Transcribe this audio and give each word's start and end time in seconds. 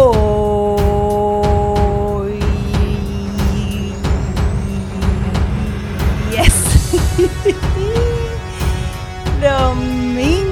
Hoy. 0.00 1.18
Yes. 6.30 6.54
Domingo 9.42 10.48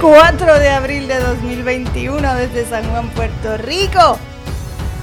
4 0.00 0.58
de 0.58 0.68
abril 0.70 1.08
de 1.08 1.20
2021 1.20 2.34
desde 2.36 2.64
San 2.64 2.88
Juan, 2.90 3.10
Puerto 3.10 3.58
Rico. 3.58 4.18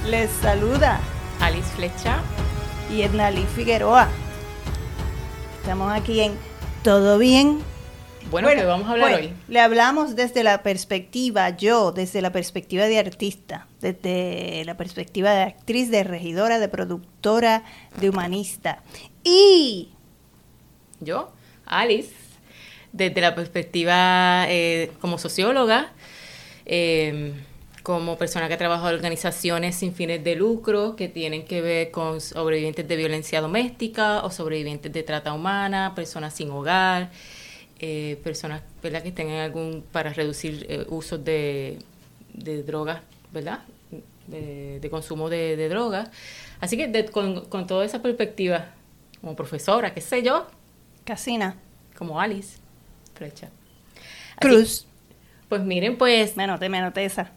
Les 0.06 0.28
saluda 0.42 0.98
Alice 1.40 1.68
Flecha 1.76 2.18
y 2.90 3.02
Edna 3.02 3.30
Lee 3.30 3.46
Figueroa. 3.54 4.08
Estamos 5.60 5.92
aquí 5.92 6.20
en 6.20 6.36
Todo 6.82 7.18
Bien. 7.18 7.73
Bueno, 8.30 8.48
¿qué 8.48 8.64
vamos 8.64 8.88
a 8.88 8.92
hablar 8.92 9.20
hoy? 9.20 9.32
Le 9.48 9.60
hablamos 9.60 10.16
desde 10.16 10.42
la 10.42 10.62
perspectiva, 10.62 11.50
yo, 11.50 11.92
desde 11.92 12.22
la 12.22 12.32
perspectiva 12.32 12.84
de 12.86 12.98
artista, 12.98 13.66
desde 13.80 14.62
la 14.64 14.76
perspectiva 14.76 15.32
de 15.32 15.42
actriz, 15.42 15.90
de 15.90 16.04
regidora, 16.04 16.58
de 16.58 16.68
productora, 16.68 17.64
de 18.00 18.10
humanista. 18.10 18.82
Y 19.22 19.90
yo, 21.00 21.32
Alice, 21.66 22.14
desde 22.92 23.20
la 23.20 23.34
perspectiva 23.34 24.46
eh, 24.48 24.92
como 25.00 25.18
socióloga, 25.18 25.92
eh, 26.66 27.34
como 27.84 28.16
persona 28.16 28.48
que 28.48 28.56
trabaja 28.56 28.88
en 28.88 28.94
organizaciones 28.94 29.76
sin 29.76 29.94
fines 29.94 30.24
de 30.24 30.36
lucro 30.36 30.96
que 30.96 31.08
tienen 31.08 31.44
que 31.44 31.60
ver 31.60 31.90
con 31.90 32.20
sobrevivientes 32.20 32.88
de 32.88 32.96
violencia 32.96 33.42
doméstica 33.42 34.24
o 34.24 34.30
sobrevivientes 34.30 34.90
de 34.90 35.02
trata 35.02 35.34
humana, 35.34 35.92
personas 35.94 36.34
sin 36.34 36.50
hogar, 36.50 37.10
eh, 37.80 38.20
personas 38.22 38.62
¿verdad? 38.82 39.02
que 39.02 39.12
tengan 39.12 39.38
algún 39.38 39.84
para 39.92 40.12
reducir 40.12 40.66
eh, 40.68 40.86
usos 40.88 41.24
de, 41.24 41.78
de, 42.32 42.62
drogas, 42.62 43.00
¿verdad? 43.32 43.60
De, 44.26 44.80
de 44.80 44.90
consumo 44.90 45.28
de, 45.28 45.56
de, 45.56 45.68
drogas. 45.68 46.10
Así 46.60 46.76
que 46.76 46.88
de, 46.88 47.06
con, 47.06 47.46
con 47.46 47.66
toda 47.66 47.84
esa 47.84 48.00
perspectiva, 48.00 48.72
como 49.20 49.36
profesora, 49.36 49.92
qué 49.92 50.00
sé 50.00 50.22
yo. 50.22 50.46
Casina. 51.04 51.56
Como 51.96 52.20
Alice 52.20 52.58
Flecha. 53.14 53.48
Cruz. 54.40 54.86
Pues 55.48 55.62
miren, 55.62 55.96
pues... 55.96 56.36
Me 56.36 56.46
me 56.46 56.92
esa. 56.96 57.30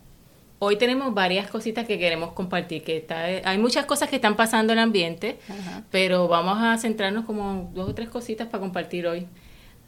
Hoy 0.59 0.77
tenemos 0.77 1.13
varias 1.13 1.49
cositas 1.51 1.85
que 1.85 1.99
queremos 1.99 2.33
compartir, 2.33 2.83
que 2.83 2.97
está, 2.97 3.25
hay 3.25 3.57
muchas 3.59 3.85
cosas 3.85 4.09
que 4.09 4.15
están 4.15 4.35
pasando 4.35 4.73
en 4.73 4.79
el 4.79 4.83
ambiente, 4.83 5.37
Ajá. 5.47 5.83
pero 5.91 6.27
vamos 6.27 6.57
a 6.59 6.75
centrarnos 6.79 7.25
como 7.25 7.69
dos 7.75 7.89
o 7.89 7.93
tres 7.93 8.09
cositas 8.09 8.47
para 8.47 8.61
compartir 8.61 9.05
hoy. 9.05 9.27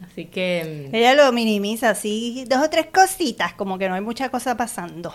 Así 0.04 0.26
que... 0.26 0.88
mm, 0.90 0.94
Ella 0.94 1.14
lo 1.14 1.32
minimiza 1.32 1.90
así, 1.90 2.44
dos 2.48 2.62
o 2.64 2.70
tres 2.70 2.86
cositas, 2.92 3.52
como 3.54 3.78
que 3.78 3.88
no 3.88 3.94
hay 3.94 4.00
mucha 4.00 4.28
cosa 4.30 4.56
pasando. 4.56 5.12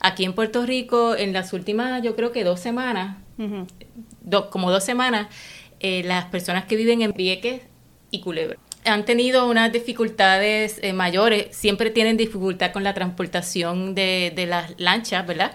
Aquí 0.00 0.24
en 0.24 0.34
Puerto 0.34 0.66
Rico, 0.66 1.14
en 1.16 1.32
las 1.32 1.52
últimas, 1.52 2.02
yo 2.02 2.14
creo 2.16 2.32
que 2.32 2.44
dos 2.44 2.60
semanas, 2.60 3.18
uh 3.38 3.42
-huh. 3.42 3.66
do, 4.20 4.50
como 4.50 4.70
dos 4.70 4.84
semanas, 4.84 5.28
eh, 5.80 6.02
las 6.04 6.26
personas 6.26 6.64
que 6.64 6.76
viven 6.76 7.02
en 7.02 7.12
Vieques 7.12 7.62
y 8.10 8.20
Culebra 8.20 8.58
han 8.84 9.04
tenido 9.04 9.48
unas 9.48 9.72
dificultades 9.72 10.78
eh, 10.82 10.92
mayores, 10.92 11.54
siempre 11.54 11.90
tienen 11.90 12.16
dificultad 12.16 12.72
con 12.72 12.82
la 12.82 12.94
transportación 12.94 13.94
de, 13.94 14.32
de 14.34 14.46
las 14.46 14.74
lanchas, 14.78 15.26
¿verdad? 15.26 15.52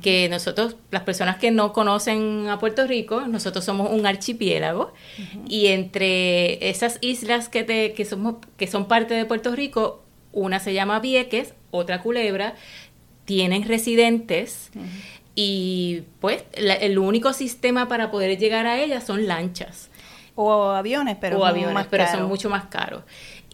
Que 0.00 0.28
nosotros, 0.28 0.76
las 0.90 1.02
personas 1.02 1.38
que 1.38 1.50
no 1.50 1.72
conocen 1.72 2.48
a 2.48 2.58
Puerto 2.58 2.86
Rico, 2.86 3.22
nosotros 3.22 3.64
somos 3.64 3.90
un 3.90 4.06
archipiélago 4.06 4.92
uh 4.92 5.22
-huh. 5.22 5.44
y 5.48 5.66
entre 5.68 6.68
esas 6.70 6.98
islas 7.00 7.48
que, 7.48 7.64
te, 7.64 7.92
que, 7.94 8.04
somos, 8.04 8.36
que 8.56 8.68
son 8.68 8.86
parte 8.86 9.14
de 9.14 9.24
Puerto 9.24 9.54
Rico, 9.56 10.04
una 10.32 10.60
se 10.60 10.72
llama 10.72 11.00
Vieques, 11.00 11.54
otra 11.72 12.00
Culebra, 12.00 12.54
tienen 13.24 13.64
residentes 13.64 14.70
uh 14.76 14.78
-huh. 14.78 14.86
y 15.34 16.02
pues 16.20 16.44
la, 16.56 16.74
el 16.74 16.98
único 16.98 17.32
sistema 17.32 17.88
para 17.88 18.12
poder 18.12 18.38
llegar 18.38 18.66
a 18.66 18.80
ellas 18.80 19.04
son 19.04 19.26
lanchas. 19.26 19.90
O 20.40 20.70
aviones, 20.70 21.16
pero, 21.20 21.40
o 21.40 21.44
aviones, 21.44 21.74
más 21.74 21.88
pero 21.88 22.06
son 22.06 22.28
mucho 22.28 22.48
más 22.48 22.66
caros. 22.66 23.02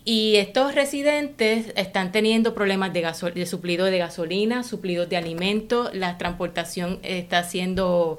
Y 0.05 0.37
estos 0.37 0.75
residentes 0.75 1.73
están 1.77 2.13
teniendo 2.13 2.55
problemas 2.55 2.93
de, 2.93 3.01
gasol 3.01 3.33
de 3.33 3.47
suplido 3.47 3.87
de 3.87 3.97
gasolina, 3.97 4.63
suplidos 4.63 5.09
de 5.09 5.17
alimentos, 5.17 5.95
la 5.95 6.19
transportación 6.19 6.99
está 7.03 7.43
siendo 7.43 8.19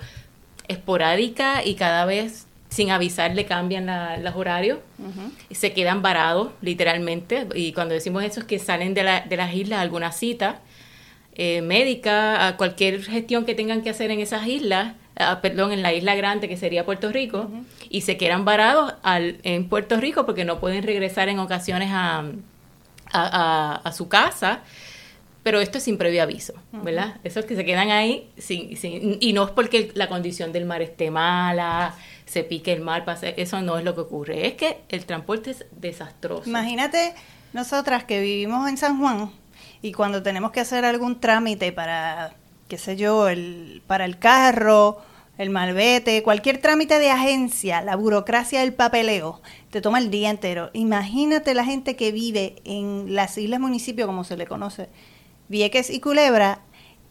esporádica 0.68 1.64
y 1.64 1.76
cada 1.76 2.06
vez 2.06 2.48
sin 2.70 2.90
avisar 2.90 3.36
le 3.36 3.46
cambian 3.46 3.86
la, 3.86 4.18
los 4.18 4.36
horarios 4.36 4.80
uh 4.98 5.04
-huh. 5.04 5.32
y 5.48 5.56
se 5.56 5.72
quedan 5.74 6.02
varados 6.02 6.50
literalmente. 6.62 7.48
Y 7.54 7.72
cuando 7.74 7.94
decimos 7.94 8.24
eso 8.24 8.40
es 8.40 8.48
que 8.48 8.58
salen 8.58 8.96
de, 8.96 9.04
la, 9.04 9.22
de 9.22 9.38
las 9.38 9.54
islas 9.54 9.78
a 9.78 9.82
alguna 9.82 10.12
cita 10.12 10.62
eh, 11.36 11.62
médica, 11.62 12.48
a 12.48 12.58
cualquier 12.58 13.04
gestión 13.04 13.46
que 13.46 13.54
tengan 13.54 13.84
que 13.84 13.92
hacer 13.92 14.10
en 14.10 14.22
esas 14.22 14.48
islas, 14.48 14.96
Uh, 15.18 15.40
perdón, 15.42 15.72
en 15.72 15.82
la 15.82 15.94
isla 15.94 16.14
grande 16.16 16.50
que 16.50 16.58
sería 16.58 16.84
Puerto 16.84 17.10
Rico, 17.10 17.48
uh 17.50 17.50
-huh. 17.50 17.66
y 17.90 18.02
se 18.02 18.18
quedan 18.18 18.44
varados 18.44 18.96
al, 19.02 19.38
en 19.44 19.70
Puerto 19.70 19.96
Rico 19.98 20.26
porque 20.26 20.44
no 20.44 20.60
pueden 20.60 20.84
regresar 20.84 21.30
en 21.30 21.40
ocasiones 21.40 21.90
a, 21.94 22.20
a, 22.20 22.24
a, 23.14 23.76
a 23.76 23.92
su 23.94 24.10
casa, 24.10 24.60
pero 25.42 25.62
esto 25.62 25.78
es 25.78 25.86
sin 25.86 25.98
previo 25.98 26.22
aviso. 26.22 26.54
¿verdad? 26.74 27.16
Esos 27.24 27.46
que 27.46 27.56
se 27.56 27.64
quedan 27.64 27.92
ahí, 27.92 28.30
sin, 28.38 28.76
sin, 28.76 29.18
y 29.22 29.32
no 29.32 29.46
es 29.46 29.52
porque 29.52 29.92
la 29.94 30.10
condición 30.10 30.52
del 30.52 30.66
mar 30.66 30.82
esté 30.82 31.12
mala, 31.12 31.94
se 32.26 32.44
pique 32.44 32.74
el 32.74 32.82
mar, 32.82 33.06
pase, 33.06 33.36
eso 33.38 33.62
no 33.62 33.78
es 33.78 33.86
lo 33.86 33.94
que 33.96 34.02
ocurre, 34.02 34.48
es 34.48 34.56
que 34.56 34.80
el 34.90 35.06
transporte 35.06 35.52
es 35.52 35.66
desastroso. 35.72 36.50
Imagínate 36.50 37.14
nosotras 37.54 38.04
que 38.04 38.20
vivimos 38.20 38.68
en 38.68 38.76
San 38.76 39.00
Juan 39.00 39.32
y 39.82 39.94
cuando 39.94 40.22
tenemos 40.22 40.52
que 40.52 40.60
hacer 40.60 40.84
algún 40.84 41.22
trámite 41.22 41.72
para 41.72 42.34
qué 42.68 42.78
sé 42.78 42.96
yo, 42.96 43.28
el, 43.28 43.82
para 43.88 44.06
el 44.06 44.18
carro, 44.18 45.02
el 45.38 45.50
malvete, 45.50 46.24
cualquier 46.24 46.60
trámite 46.60 47.00
de 47.00 47.12
agencia, 47.12 47.82
la 47.82 47.96
burocracia 47.96 48.62
del 48.62 48.74
papeleo, 48.74 49.42
te 49.70 49.82
toma 49.82 50.00
el 50.00 50.10
día 50.10 50.30
entero. 50.30 50.70
Imagínate 50.74 51.54
la 51.54 51.66
gente 51.66 51.96
que 51.96 52.12
vive 52.12 52.56
en 52.64 53.14
las 53.14 53.38
islas 53.38 53.60
municipios, 53.60 54.08
como 54.08 54.24
se 54.24 54.38
le 54.38 54.48
conoce, 54.48 54.90
Vieques 55.50 55.90
y 55.90 56.00
Culebra, 56.00 56.62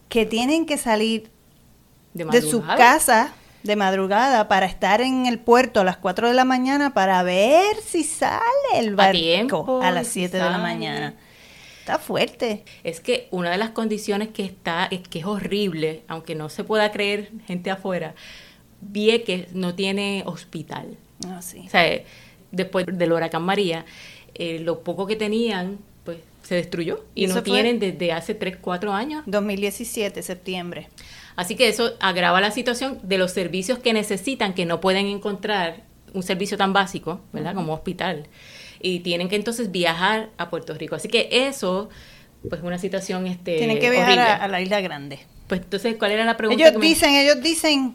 que 0.09 0.27
tienen 0.27 0.67
que 0.67 0.79
salir 0.79 1.31
de, 2.15 2.25
de 2.25 2.43
su 2.43 2.63
casa 2.63 3.35
de 3.65 3.77
madrugada 3.77 4.47
para 4.47 4.67
estar 4.67 5.01
en 5.01 5.27
el 5.27 5.39
puerto 5.39 5.81
a 5.81 5.85
las 5.85 5.97
4 5.97 6.29
de 6.29 6.35
la 6.35 6.45
mañana 6.45 6.93
para 6.93 7.23
ver 7.23 7.77
si 7.85 8.05
sale 8.05 8.43
el 8.75 8.95
barco 8.95 9.11
a, 9.11 9.13
tiempo, 9.13 9.81
a 9.83 9.91
las 9.91 10.07
7 10.09 10.37
de 10.37 10.43
la 10.43 10.59
mañana. 10.59 11.15
Está 11.85 11.99
fuerte. 11.99 12.65
Es 12.83 13.01
que 13.01 13.29
una 13.31 13.51
de 13.51 13.59
las 13.59 13.69
condiciones 13.71 14.29
que 14.29 14.43
está, 14.43 14.89
es 14.91 15.07
que 15.07 15.19
es 15.19 15.27
horrible, 15.27 16.01
aunque 16.09 16.35
no 16.35 16.49
se 16.49 16.65
pueda 16.65 16.91
creer 16.91 17.31
gente 17.47 17.71
afuera, 17.71 18.15
Vieques 18.81 19.53
no 19.53 19.75
tiene 19.75 20.23
hospital. 20.25 20.97
Oh, 21.27 21.43
sí. 21.43 21.65
O 21.67 21.69
sea, 21.69 22.03
después 22.51 22.87
del 22.91 23.13
huracán 23.13 23.43
María, 23.43 23.85
eh, 24.35 24.61
lo 24.61 24.81
poco 24.81 25.07
que 25.07 25.15
tenían, 25.15 25.77
pues 26.07 26.17
se 26.43 26.55
destruyó. 26.55 27.05
Y 27.15 27.27
no 27.27 27.43
tienen 27.43 27.79
desde 27.79 28.13
hace 28.13 28.35
3, 28.35 28.57
4 28.63 28.95
años. 28.95 29.23
2017, 29.27 30.23
septiembre. 30.23 30.89
Así 31.37 31.55
que 31.55 31.69
eso 31.69 31.93
agrava 32.01 32.41
la 32.41 32.51
situación 32.51 32.99
de 33.03 33.19
los 33.19 33.33
servicios 33.33 33.79
que 33.79 33.93
necesitan, 33.93 34.55
que 34.55 34.65
no 34.65 34.81
pueden 34.81 35.05
encontrar 35.05 35.83
un 36.15 36.23
servicio 36.23 36.57
tan 36.57 36.73
básico, 36.73 37.21
¿verdad? 37.35 37.53
Uh 37.53 37.57
-huh. 37.57 37.61
Como 37.61 37.75
hospital 37.75 38.27
y 38.85 39.01
tienen 39.01 39.31
que 39.31 39.37
entonces 39.37 39.73
viajar 39.73 40.29
a 40.37 40.51
Puerto 40.51 40.75
Rico. 40.75 40.95
Así 40.95 41.09
que 41.09 41.29
eso, 41.31 41.89
pues 42.51 42.63
una 42.63 42.79
situación 42.79 43.27
este 43.27 43.57
Tienen 43.57 43.79
que 43.79 43.91
viajar 43.91 44.19
a, 44.19 44.35
a, 44.37 44.49
la 44.49 44.61
isla 44.61 44.83
grande. 44.83 45.21
Pues 45.49 45.63
entonces, 45.63 45.97
¿cuál 45.99 46.13
era 46.13 46.25
la 46.27 46.37
pregunta? 46.37 46.69
Ellos 46.69 46.81
dicen, 46.81 47.13
me... 47.13 47.23
ellos 47.23 47.43
dicen, 47.43 47.95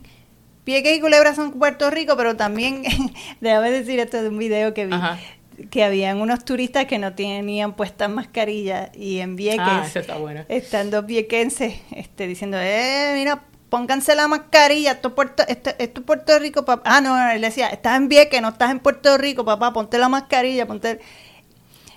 Vieques 0.66 0.98
y 0.98 1.00
Culebra 1.00 1.36
son 1.36 1.52
Puerto 1.52 1.92
Rico, 1.92 2.18
pero 2.18 2.36
también, 2.36 2.84
déjame 3.40 3.70
decir 3.70 4.00
esto 4.00 4.20
de 4.22 4.30
un 4.30 4.40
video 4.40 4.74
que 4.74 4.88
vi, 4.88 4.94
Ajá. 4.94 5.20
que 5.70 5.84
habían 5.84 6.22
unos 6.22 6.44
turistas 6.44 6.86
que 6.86 6.98
no 6.98 7.14
tenían 7.14 7.74
puestas 7.74 8.10
mascarillas 8.10 8.90
y 8.96 9.20
en 9.20 9.36
Vieques, 9.36 9.62
ah, 9.62 9.84
eso 9.86 10.00
está 10.00 10.18
bueno. 10.18 10.44
estando 10.50 11.04
viequenses, 11.04 11.76
este, 11.96 12.26
diciendo, 12.26 12.58
eh, 12.60 13.12
mira, 13.14 13.44
pónganse 13.70 14.16
la 14.16 14.28
mascarilla, 14.28 14.92
esto 14.92 15.10
es 15.10 15.14
Puerto, 15.14 15.44
esto, 15.48 15.72
esto 15.78 16.02
es 16.02 16.06
Puerto 16.06 16.38
Rico, 16.40 16.66
papá. 16.66 16.84
Ah, 16.86 17.02
no, 17.02 17.32
él 17.32 17.42
decía, 17.42 17.68
estás 17.68 17.98
en 17.98 18.10
Vieques, 18.10 18.42
no 18.42 18.50
estás 18.50 18.72
en 18.72 18.80
Puerto 18.80 19.18
Rico, 19.18 19.46
papá, 19.46 19.72
ponte 19.74 19.98
la 19.98 20.10
mascarilla, 20.10 20.66
ponte 20.66 21.00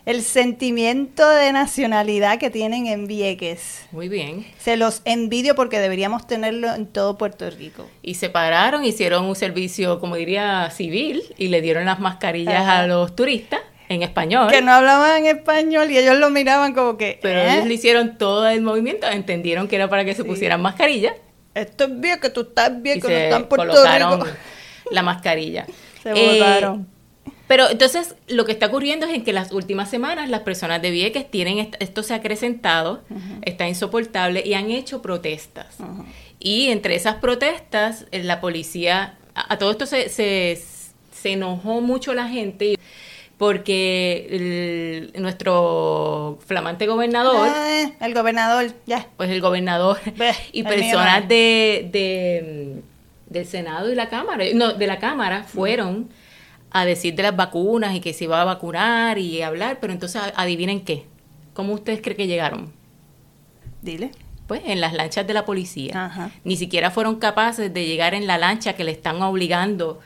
el 0.05 0.23
sentimiento 0.23 1.29
de 1.29 1.53
nacionalidad 1.53 2.39
que 2.39 2.51
tienen 2.51 2.87
en 2.87 3.07
Vieques. 3.07 3.87
Muy 3.93 4.09
bien. 4.09 4.47
Se 4.59 4.77
los 4.77 5.01
envidio 5.05 5.55
porque 5.55 5.79
deberíamos 5.79 6.27
tenerlo 6.27 6.75
en 6.75 6.87
todo 6.87 7.17
Puerto 7.17 7.49
Rico. 7.51 7.89
Y 8.03 8.15
se 8.15 8.29
pararon, 8.29 8.85
hicieron 8.85 9.25
un 9.25 9.37
servicio, 9.37 10.01
como 10.01 10.17
diría, 10.17 10.71
civil, 10.71 11.23
y 11.39 11.49
le 11.49 11.63
dieron 11.63 11.85
las 11.85 12.01
mascarillas 12.01 12.63
Ajá. 12.63 12.81
a 12.81 12.87
los 12.87 13.15
turistas 13.15 13.61
en 13.89 14.03
español. 14.03 14.51
Que 14.51 14.61
no 14.61 14.73
hablaban 14.73 15.25
español 15.27 15.91
y 15.91 15.99
ellos 15.99 16.19
lo 16.19 16.31
miraban 16.31 16.75
como 16.75 16.97
que... 16.97 17.19
Pero 17.23 17.41
¿eh? 17.41 17.53
ellos 17.55 17.67
le 17.67 17.75
hicieron 17.75 18.19
todo 18.19 18.49
el 18.49 18.63
movimiento, 18.63 19.07
entendieron 19.07 19.69
que 19.69 19.77
era 19.77 19.89
para 19.89 20.05
que 20.05 20.15
se 20.15 20.25
pusieran 20.25 20.61
mascarillas 20.61 21.15
esto 21.55 21.85
es 21.85 22.01
bien, 22.01 22.21
que 22.21 22.31
tú 22.31 22.43
estás 22.43 22.81
bien, 22.81 22.99
y 22.99 23.01
que 23.01 23.09
no 23.09 23.15
se 23.15 23.29
en 23.31 23.49
Puerto 23.49 23.67
colocaron 23.69 24.21
Rico. 24.21 24.37
la 24.91 25.03
mascarilla. 25.03 25.67
Se. 26.03 26.13
Eh, 26.15 26.63
Pero 27.47 27.71
entonces 27.71 28.15
lo 28.29 28.45
que 28.45 28.53
está 28.53 28.67
ocurriendo 28.67 29.07
es 29.07 29.15
en 29.15 29.25
que 29.25 29.33
las 29.33 29.53
últimas 29.53 29.91
semanas 29.91 30.31
las 30.31 30.41
personas 30.41 30.81
de 30.81 30.91
Vieques 30.91 31.31
tienen, 31.31 31.71
esto 31.81 32.03
se 32.03 32.15
ha 32.15 32.17
acrecentado, 32.17 33.03
está 33.43 33.69
insoportable 33.69 34.43
y 34.45 34.55
han 34.55 34.71
hecho 34.71 35.03
protestas. 35.03 35.77
Y 36.39 36.71
entre 36.71 36.97
esas 36.97 37.17
protestas, 37.17 38.07
eh, 38.11 38.23
la 38.25 38.41
policía, 38.41 39.19
a, 39.35 39.59
todo 39.59 39.71
esto 39.71 39.87
se, 39.87 40.09
se, 40.09 40.61
se 41.13 41.33
enojó 41.33 41.81
mucho 41.81 42.15
la 42.15 42.29
gente 42.29 42.77
porque 43.43 45.11
nuestro 45.17 46.39
flamante 46.47 46.87
gobernador, 46.87 47.49
Ah, 47.51 47.91
el 48.01 48.15
gobernador, 48.15 48.73
ya. 48.87 49.09
pues 49.17 49.31
el 49.31 49.41
gobernador 49.41 49.99
y 50.53 50.63
personas 50.63 51.27
de, 51.27 51.89
de, 51.91 52.79
mm, 52.79 53.33
del 53.33 53.45
Senado 53.45 53.91
y 53.91 53.97
la 53.97 54.09
Cámara, 54.09 54.45
no, 54.55 54.75
de 54.75 54.87
la 54.87 55.01
Cámara 55.01 55.43
fueron 55.43 56.09
a 56.71 56.85
decir 56.85 57.17
de 57.17 57.25
las 57.25 57.35
vacunas 57.35 57.97
y 57.97 58.01
que 58.01 58.13
se 58.13 58.25
iba 58.25 58.41
a 58.41 58.45
vacunar 58.45 59.19
y 59.19 59.43
hablar, 59.43 59.79
pero 59.81 59.93
entonces 59.93 60.23
adivinen 60.37 60.83
qué, 60.83 61.07
¿cómo 61.53 61.73
ustedes 61.73 62.01
creen 62.01 62.19
que 62.19 62.27
llegaron? 62.29 62.73
Dile. 63.83 64.13
Pues 64.47 64.63
en 64.67 64.81
las 64.81 64.93
lanchas 64.93 65.27
de 65.27 65.35
la 65.35 65.45
policía. 65.45 66.05
Ajá. 66.05 66.31
Ni 66.45 66.55
siquiera 66.55 66.93
fueron 66.93 67.17
capaces 67.17 67.75
de 67.75 67.87
llegar 67.87 68.15
en 68.15 68.29
la 68.29 68.39
lancha 68.39 68.75
que 68.75 68.85
le 68.85 68.93
están 68.93 69.21
obligando 69.21 69.99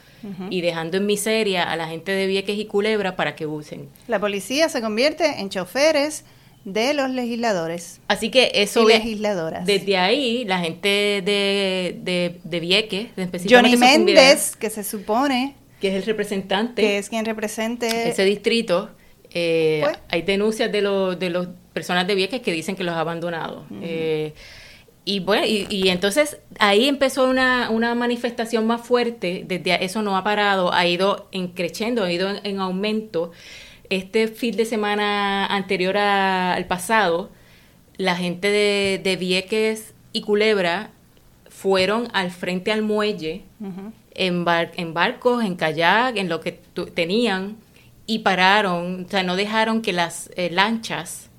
y 0.51 0.61
dejando 0.61 0.97
en 0.97 1.07
miseria 1.07 1.71
a 1.71 1.77
la 1.77 1.89
gente 1.89 2.13
de 2.13 2.27
Vieques 2.27 2.59
y 2.59 2.65
Culebra 2.67 3.17
para 3.17 3.37
que 3.37 3.47
usen. 3.47 3.89
La 4.09 4.19
policía 4.19 4.69
se 4.69 4.81
convierte 4.81 5.41
en 5.41 5.51
choferes 5.51 6.25
de 6.65 6.95
los 6.95 7.11
legisladores. 7.11 8.01
Así 8.09 8.31
que 8.31 8.51
eso 8.55 8.83
Y 8.83 8.87
legisladoras. 8.93 9.65
Desde 9.67 9.97
ahí, 9.97 10.45
la 10.45 10.59
gente 10.59 10.89
de, 11.25 11.97
de, 12.03 12.41
de 12.43 12.61
Vieques, 12.61 13.07
Johnny 13.15 13.23
específicamente 13.25 13.77
Sucumbidea, 13.77 14.23
Méndez, 14.25 14.57
que 14.57 14.71
se 14.71 14.83
supone 14.83 15.55
que 15.81 15.89
es 15.89 15.95
el 15.95 16.03
representante 16.05 16.83
que 16.83 16.99
es 16.99 17.09
quien 17.09 17.25
represente 17.25 18.09
ese 18.09 18.25
distrito, 18.25 18.91
eh, 19.33 19.81
Pues. 19.85 19.99
hay 20.09 20.23
denuncias 20.23 20.73
de 20.73 20.81
los 20.83 21.19
de 21.19 21.31
las 21.31 21.49
personas 21.73 22.07
de 22.07 22.15
Vieques 22.15 22.41
que 22.41 22.51
dicen 22.51 22.75
que 22.75 22.83
los 22.83 22.95
ha 22.95 23.01
abandonado. 23.01 23.65
Eh, 23.83 24.33
y 25.06 25.20
bueno, 25.20 25.47
y, 25.47 25.67
y 25.70 25.88
entonces 25.88 26.37
ahí 26.58 26.87
empezó 26.88 27.29
una, 27.31 27.70
una 27.70 27.94
manifestación 27.94 28.67
más 28.67 28.82
fuerte, 28.82 29.44
desde 29.47 29.82
eso 29.85 30.03
no 30.03 30.17
ha 30.19 30.23
parado, 30.25 30.75
ha 30.75 30.85
ido 30.87 31.29
en 31.32 31.49
creciendo, 31.49 32.05
ha 32.05 32.12
ido 32.12 32.29
en, 32.29 32.41
en 32.44 32.58
aumento. 32.61 33.31
Este 33.88 34.26
fin 34.29 34.55
de 34.56 34.64
semana 34.67 35.47
anterior 35.47 35.97
a- 35.97 36.53
al 36.55 36.67
pasado, 36.67 37.31
la 37.97 38.17
gente 38.17 38.50
de, 38.50 39.00
de 39.03 39.17
Vieques 39.17 39.94
y 40.12 40.20
Culebra 40.23 40.91
fueron 41.49 42.08
al 42.12 42.31
frente 42.31 42.70
al 42.73 42.82
muelle 42.82 43.43
en, 44.14 44.44
bar- 44.44 44.73
en 44.76 44.93
barcos, 44.93 45.43
en 45.44 45.55
kayak, 45.56 46.17
en 46.17 46.29
lo 46.29 46.41
que 46.41 46.53
tu- 46.53 46.87
tenían 46.87 47.56
y 48.06 48.19
pararon, 48.20 49.05
o 49.06 49.08
sea, 49.08 49.23
no 49.23 49.37
dejaron 49.37 49.82
que 49.82 49.93
las 49.93 50.31
eh, 50.37 50.50
lanchas 50.50 51.31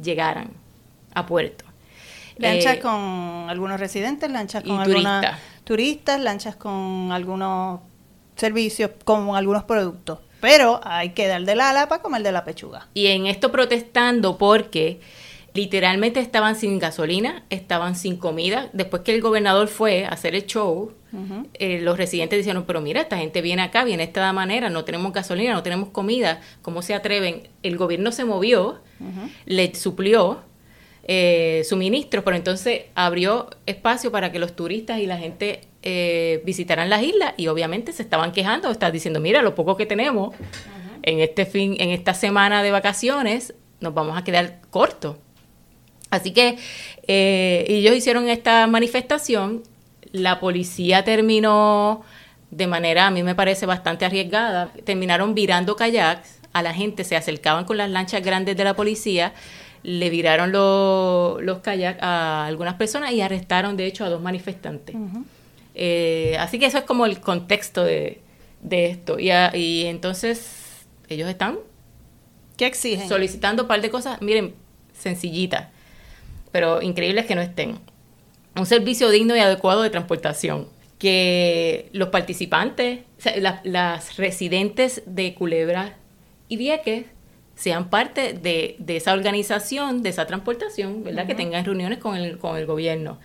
llegaran 0.00 0.50
a 1.14 1.26
puerto. 1.26 1.64
Lanchas 2.36 2.76
Eh, 2.76 2.80
con 2.80 3.48
algunos 3.48 3.80
residentes, 3.80 4.30
lanchas 4.30 4.62
con 4.62 4.80
algunas 4.80 5.20
turistas. 5.20 5.40
turistas, 5.64 6.20
lanchas 6.20 6.56
con 6.56 7.10
algunos 7.12 7.80
servicios, 8.36 8.90
con 9.04 9.34
algunos 9.36 9.64
productos. 9.64 10.20
Pero 10.40 10.80
hay 10.84 11.10
que 11.10 11.26
dar 11.26 11.42
de 11.42 11.56
la 11.56 11.70
ala 11.70 11.88
para 11.88 12.02
comer 12.02 12.22
de 12.22 12.32
la 12.32 12.44
pechuga. 12.44 12.88
Y 12.94 13.06
en 13.06 13.26
esto 13.26 13.50
protestando 13.50 14.36
porque 14.36 15.00
literalmente 15.54 16.20
estaban 16.20 16.54
sin 16.54 16.78
gasolina, 16.78 17.44
estaban 17.48 17.96
sin 17.96 18.18
comida. 18.18 18.68
Después 18.74 19.02
que 19.02 19.14
el 19.14 19.22
gobernador 19.22 19.68
fue 19.68 20.04
a 20.04 20.10
hacer 20.10 20.34
el 20.34 20.44
show, 20.44 20.92
eh, 21.54 21.80
los 21.80 21.96
residentes 21.96 22.38
dijeron, 22.38 22.64
pero 22.66 22.82
mira, 22.82 23.00
esta 23.00 23.16
gente 23.16 23.40
viene 23.40 23.62
acá, 23.62 23.84
viene 23.84 24.02
de 24.02 24.08
esta 24.08 24.30
manera, 24.34 24.68
no 24.68 24.84
tenemos 24.84 25.14
gasolina, 25.14 25.54
no 25.54 25.62
tenemos 25.62 25.88
comida, 25.88 26.42
¿cómo 26.60 26.82
se 26.82 26.94
atreven? 26.94 27.48
El 27.62 27.78
gobierno 27.78 28.12
se 28.12 28.26
movió, 28.26 28.82
le 29.46 29.74
suplió 29.74 30.42
eh, 31.08 31.62
suministros, 31.68 32.24
pero 32.24 32.36
entonces 32.36 32.86
abrió 32.96 33.48
espacio 33.64 34.10
para 34.10 34.32
que 34.32 34.40
los 34.40 34.56
turistas 34.56 34.98
y 34.98 35.06
la 35.06 35.18
gente 35.18 35.60
eh, 35.82 36.42
visitaran 36.44 36.90
las 36.90 37.02
islas 37.02 37.34
y 37.36 37.46
obviamente 37.46 37.92
se 37.92 38.02
estaban 38.02 38.32
quejando, 38.32 38.70
estaban 38.72 38.92
diciendo, 38.92 39.20
mira, 39.20 39.40
lo 39.40 39.54
poco 39.54 39.76
que 39.76 39.86
tenemos 39.86 40.34
en 41.04 41.20
este 41.20 41.46
fin, 41.46 41.76
en 41.78 41.90
esta 41.90 42.12
semana 42.12 42.64
de 42.64 42.72
vacaciones, 42.72 43.54
nos 43.80 43.94
vamos 43.94 44.18
a 44.18 44.24
quedar 44.24 44.60
cortos. 44.70 45.16
Así 46.10 46.32
que 46.32 46.58
eh, 47.06 47.64
ellos 47.68 47.94
hicieron 47.94 48.28
esta 48.28 48.66
manifestación, 48.66 49.62
la 50.10 50.40
policía 50.40 51.04
terminó 51.04 52.02
de 52.50 52.66
manera, 52.66 53.06
a 53.06 53.10
mí 53.12 53.22
me 53.22 53.36
parece 53.36 53.64
bastante 53.66 54.04
arriesgada, 54.04 54.72
terminaron 54.84 55.34
virando 55.34 55.76
kayaks, 55.76 56.40
a 56.52 56.62
la 56.62 56.74
gente 56.74 57.04
se 57.04 57.14
acercaban 57.14 57.64
con 57.64 57.76
las 57.76 57.90
lanchas 57.90 58.24
grandes 58.24 58.56
de 58.56 58.64
la 58.64 58.74
policía, 58.74 59.34
le 59.88 60.10
viraron 60.10 60.50
lo- 60.50 61.38
los 61.40 61.60
kayaks 61.60 62.02
a 62.02 62.44
algunas 62.46 62.74
personas 62.74 63.12
y 63.12 63.20
arrestaron 63.20 63.76
de 63.76 63.86
hecho 63.86 64.04
a 64.04 64.08
dos 64.08 64.20
manifestantes. 64.20 64.96
Eh, 65.76 66.36
así 66.40 66.58
que 66.58 66.66
eso 66.66 66.78
es 66.78 66.84
como 66.84 67.06
el 67.06 67.20
contexto 67.20 67.84
de, 67.84 68.20
de 68.62 68.86
esto. 68.86 69.20
Y, 69.20 69.30
a- 69.30 69.54
y 69.56 69.84
entonces 69.86 70.50
ellos 71.08 71.28
están 71.28 71.58
¿Qué 72.56 72.66
exigen? 72.66 73.08
solicitando 73.08 73.62
un 73.62 73.68
par 73.68 73.80
de 73.80 73.90
cosas, 73.90 74.20
miren, 74.22 74.54
sencillitas, 74.92 75.68
pero 76.50 76.82
increíbles 76.82 77.26
que 77.26 77.36
no 77.36 77.40
estén. 77.42 77.78
Un 78.56 78.66
servicio 78.66 79.08
digno 79.10 79.36
y 79.36 79.38
adecuado 79.38 79.82
de 79.82 79.90
transportación. 79.90 80.66
Que 80.98 81.90
los 81.92 82.08
participantes, 82.08 83.00
o 83.18 83.20
sea, 83.20 83.36
la- 83.36 83.60
las 83.62 84.16
residentes 84.16 85.02
de 85.06 85.34
Culebra 85.34 85.94
y 86.48 86.56
Vieques 86.56 87.04
sean 87.56 87.90
parte 87.90 88.32
de, 88.34 88.76
de 88.78 88.96
esa 88.96 89.12
organización, 89.14 90.02
de 90.02 90.10
esa 90.10 90.26
transportación, 90.26 91.02
¿verdad? 91.02 91.26
Que 91.26 91.34
tengan 91.34 91.64
reuniones 91.64 91.98
con 91.98 92.16
el, 92.16 92.38
con 92.38 92.56
el 92.56 92.66
gobierno. 92.66 93.18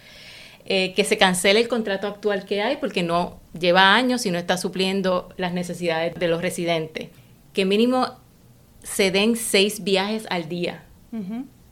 Eh, 0.66 0.94
que 0.96 1.04
se 1.04 1.18
cancele 1.18 1.60
el 1.60 1.68
contrato 1.68 2.08
actual 2.08 2.46
que 2.46 2.62
hay 2.62 2.78
porque 2.78 3.04
no 3.04 3.40
lleva 3.60 3.94
años 3.96 4.26
y 4.26 4.32
no 4.32 4.38
está 4.38 4.58
supliendo 4.58 5.30
las 5.38 5.54
necesidades 5.54 6.16
de 6.16 6.28
los 6.28 6.42
residentes. 6.42 7.10
Que 7.52 7.66
mínimo 7.66 8.08
se 8.84 9.12
den 9.12 9.36
seis 9.36 9.84
viajes 9.84 10.26
al 10.30 10.48
día 10.50 10.84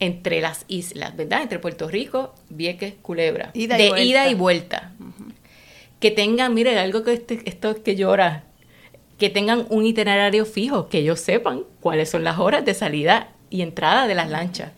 entre 0.00 0.40
las 0.40 0.64
islas, 0.68 1.16
¿verdad? 1.16 1.42
Entre 1.42 1.58
Puerto 1.58 1.88
Rico, 1.88 2.34
Vieques, 2.50 2.94
Culebra. 3.00 3.50
Ida 3.54 3.78
y 3.78 3.82
de 3.82 3.88
vuelta. 3.88 4.04
ida 4.04 4.28
y 4.28 4.34
vuelta. 4.34 4.92
Que 5.98 6.10
tengan, 6.10 6.52
mire, 6.54 6.78
algo 6.78 7.02
que 7.04 7.12
este- 7.14 7.42
esto 7.46 7.82
que 7.82 7.94
llora, 7.96 8.44
que 9.20 9.28
tengan 9.28 9.66
un 9.68 9.84
itinerario 9.84 10.46
fijo, 10.46 10.88
que 10.88 10.98
ellos 10.98 11.20
sepan 11.20 11.64
cuáles 11.80 12.08
son 12.08 12.24
las 12.24 12.38
horas 12.38 12.64
de 12.64 12.72
salida 12.72 13.28
y 13.50 13.60
entrada 13.60 14.06
de 14.06 14.14
las 14.14 14.30
lanchas. 14.30 14.72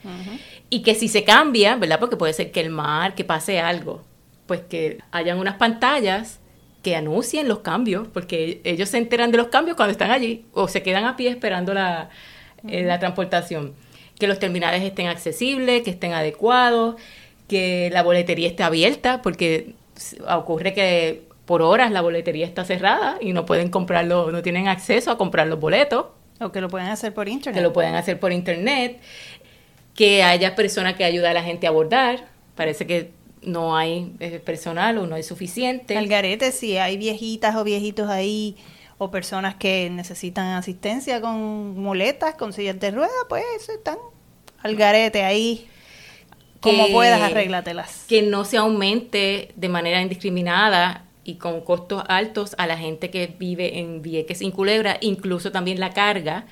Y 0.68 0.82
que 0.82 0.96
si 0.96 1.06
se 1.06 1.22
cambia, 1.22 1.76
¿verdad? 1.76 2.00
Porque 2.00 2.16
puede 2.16 2.32
ser 2.32 2.50
que 2.50 2.60
el 2.60 2.70
mar, 2.70 3.14
que 3.14 3.24
pase 3.24 3.60
algo, 3.60 4.02
pues 4.46 4.60
que 4.60 4.98
hayan 5.12 5.38
unas 5.38 5.54
pantallas 5.54 6.40
que 6.82 6.96
anuncien 6.96 7.46
los 7.46 7.60
cambios, 7.60 8.08
porque 8.08 8.60
ellos 8.64 8.88
se 8.88 8.98
enteran 8.98 9.30
de 9.30 9.38
los 9.38 9.46
cambios 9.46 9.76
cuando 9.76 9.92
están 9.92 10.10
allí 10.10 10.44
o 10.52 10.66
se 10.66 10.82
quedan 10.82 11.04
a 11.04 11.16
pie 11.16 11.30
esperando 11.30 11.72
la, 11.72 12.10
eh, 12.66 12.82
la 12.82 12.98
transportación. 12.98 13.74
Que 14.18 14.26
los 14.26 14.40
terminales 14.40 14.82
estén 14.82 15.06
accesibles, 15.06 15.82
que 15.82 15.90
estén 15.90 16.14
adecuados, 16.14 16.96
que 17.46 17.90
la 17.92 18.02
boletería 18.02 18.48
esté 18.48 18.64
abierta, 18.64 19.22
porque 19.22 19.76
ocurre 20.28 20.74
que 20.74 21.22
por 21.52 21.60
horas 21.60 21.90
la 21.90 22.00
boletería 22.00 22.46
está 22.46 22.64
cerrada 22.64 23.18
y 23.20 23.34
no 23.34 23.44
pueden 23.44 23.68
comprarlo, 23.68 24.32
no 24.32 24.40
tienen 24.40 24.68
acceso 24.68 25.10
a 25.10 25.18
comprar 25.18 25.46
los 25.48 25.60
boletos 25.60 26.06
O 26.40 26.50
que 26.50 26.62
lo 26.62 26.68
pueden 26.70 26.88
hacer 26.88 27.12
por 27.12 27.28
internet. 27.28 27.54
que 27.54 27.60
lo 27.62 27.74
pueden 27.74 27.94
hacer 27.94 28.18
por 28.18 28.32
internet, 28.32 29.00
que 29.94 30.22
haya 30.22 30.54
personas 30.54 30.94
que 30.94 31.04
ayuden 31.04 31.30
a 31.32 31.34
la 31.34 31.42
gente 31.42 31.66
a 31.66 31.70
abordar. 31.70 32.24
Parece 32.54 32.86
que 32.86 33.10
no 33.42 33.76
hay 33.76 34.14
eh, 34.20 34.40
personal 34.42 34.96
o 34.96 35.06
no 35.06 35.14
hay 35.14 35.22
suficiente. 35.22 35.98
Al 35.98 36.06
garete, 36.08 36.52
si 36.52 36.78
hay 36.78 36.96
viejitas 36.96 37.54
o 37.54 37.64
viejitos 37.64 38.08
ahí 38.08 38.56
o 38.96 39.10
personas 39.10 39.54
que 39.56 39.90
necesitan 39.90 40.46
asistencia 40.56 41.20
con 41.20 41.78
muletas, 41.78 42.34
con 42.36 42.54
sillas 42.54 42.80
de 42.80 42.92
ruedas, 42.92 43.12
pues 43.28 43.44
están 43.68 43.98
al 44.62 44.74
garete 44.74 45.22
ahí. 45.22 45.68
Como 46.60 46.86
Que- 46.86 46.92
puedas, 46.92 47.20
arréglatelas. 47.20 48.06
Que 48.08 48.22
no 48.22 48.46
se 48.46 48.56
aumente 48.56 49.50
de 49.54 49.68
manera 49.68 50.00
indiscriminada 50.00 51.04
y 51.24 51.36
con 51.36 51.60
costos 51.60 52.02
altos 52.08 52.54
a 52.58 52.66
la 52.66 52.76
gente 52.76 53.10
que 53.10 53.34
vive 53.38 53.78
en 53.78 54.02
Vieques 54.02 54.38
sin 54.38 54.50
Culebra, 54.50 54.98
incluso 55.00 55.52
también 55.52 55.78
la 55.80 55.90
carga, 55.90 56.46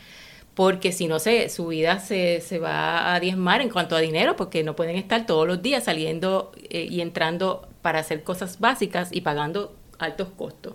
porque 0.54 0.92
si 0.92 1.06
no 1.08 1.18
se, 1.18 1.48
su 1.48 1.68
vida 1.68 2.00
se, 2.00 2.40
se 2.40 2.58
va 2.58 3.14
a 3.14 3.20
diezmar 3.20 3.60
en 3.62 3.70
cuanto 3.70 3.96
a 3.96 4.00
dinero, 4.00 4.36
porque 4.36 4.62
no 4.62 4.76
pueden 4.76 4.96
estar 4.96 5.26
todos 5.26 5.46
los 5.46 5.62
días 5.62 5.84
saliendo 5.84 6.52
eh, 6.70 6.86
y 6.90 7.00
entrando 7.00 7.68
para 7.82 8.00
hacer 8.00 8.22
cosas 8.22 8.60
básicas 8.60 9.08
y 9.12 9.22
pagando 9.22 9.74
altos 9.98 10.28
costos. 10.36 10.74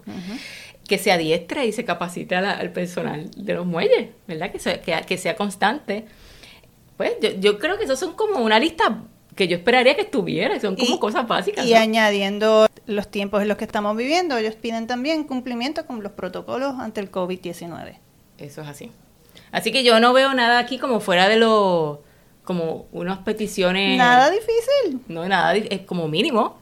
Que 0.87 0.97
se 0.97 1.11
adiestre 1.11 1.65
y 1.65 1.71
se 1.71 1.83
capacite 1.83 2.39
la- 2.39 2.51
al 2.51 2.71
personal 2.71 3.29
de 3.35 3.53
los 3.53 3.65
muelles, 3.65 4.09
¿verdad? 4.27 4.51
Que 4.51 4.59
sea, 4.59 4.81
que, 4.81 4.95
que 5.07 5.17
sea 5.17 5.35
constante. 5.35 6.05
Pues 6.97 7.13
yo, 7.21 7.29
yo 7.39 7.59
creo 7.59 7.77
que 7.77 7.85
esos 7.85 7.99
son 7.99 8.13
como 8.13 8.39
una 8.43 8.59
lista 8.59 9.03
que 9.35 9.47
yo 9.47 9.57
esperaría 9.57 9.95
que 9.95 10.01
estuviera, 10.03 10.59
son 10.59 10.75
como 10.75 10.95
Y- 10.95 10.99
cosas 10.99 11.27
básicas. 11.27 11.65
Y 11.65 11.73
¿no? 11.73 11.79
añadiendo 11.79 12.67
los 12.85 13.09
tiempos 13.11 13.41
en 13.41 13.47
los 13.49 13.57
que 13.57 13.65
estamos 13.65 13.95
viviendo, 13.97 14.37
ellos 14.37 14.55
piden 14.55 14.87
también 14.87 15.23
cumplimiento 15.25 15.85
con 15.85 16.01
los 16.03 16.13
protocolos 16.13 16.75
ante 16.79 17.01
el 17.01 17.11
COVID-19. 17.11 17.97
Eso 18.37 18.61
es 18.61 18.67
así. 18.67 18.91
Así 19.51 19.71
que 19.71 19.83
yo 19.83 19.99
no 19.99 20.13
veo 20.13 20.33
nada 20.33 20.59
aquí 20.59 20.77
como 20.79 20.99
fuera 20.99 21.27
de 21.29 21.37
lo 21.37 22.01
como 22.43 22.85
unas 22.91 23.19
peticiones. 23.19 23.97
Nada 23.97 24.29
difícil. 24.29 25.01
No, 25.07 25.27
nada, 25.27 25.55
es 25.55 25.81
como 25.81 26.07
mínimo. 26.07 26.57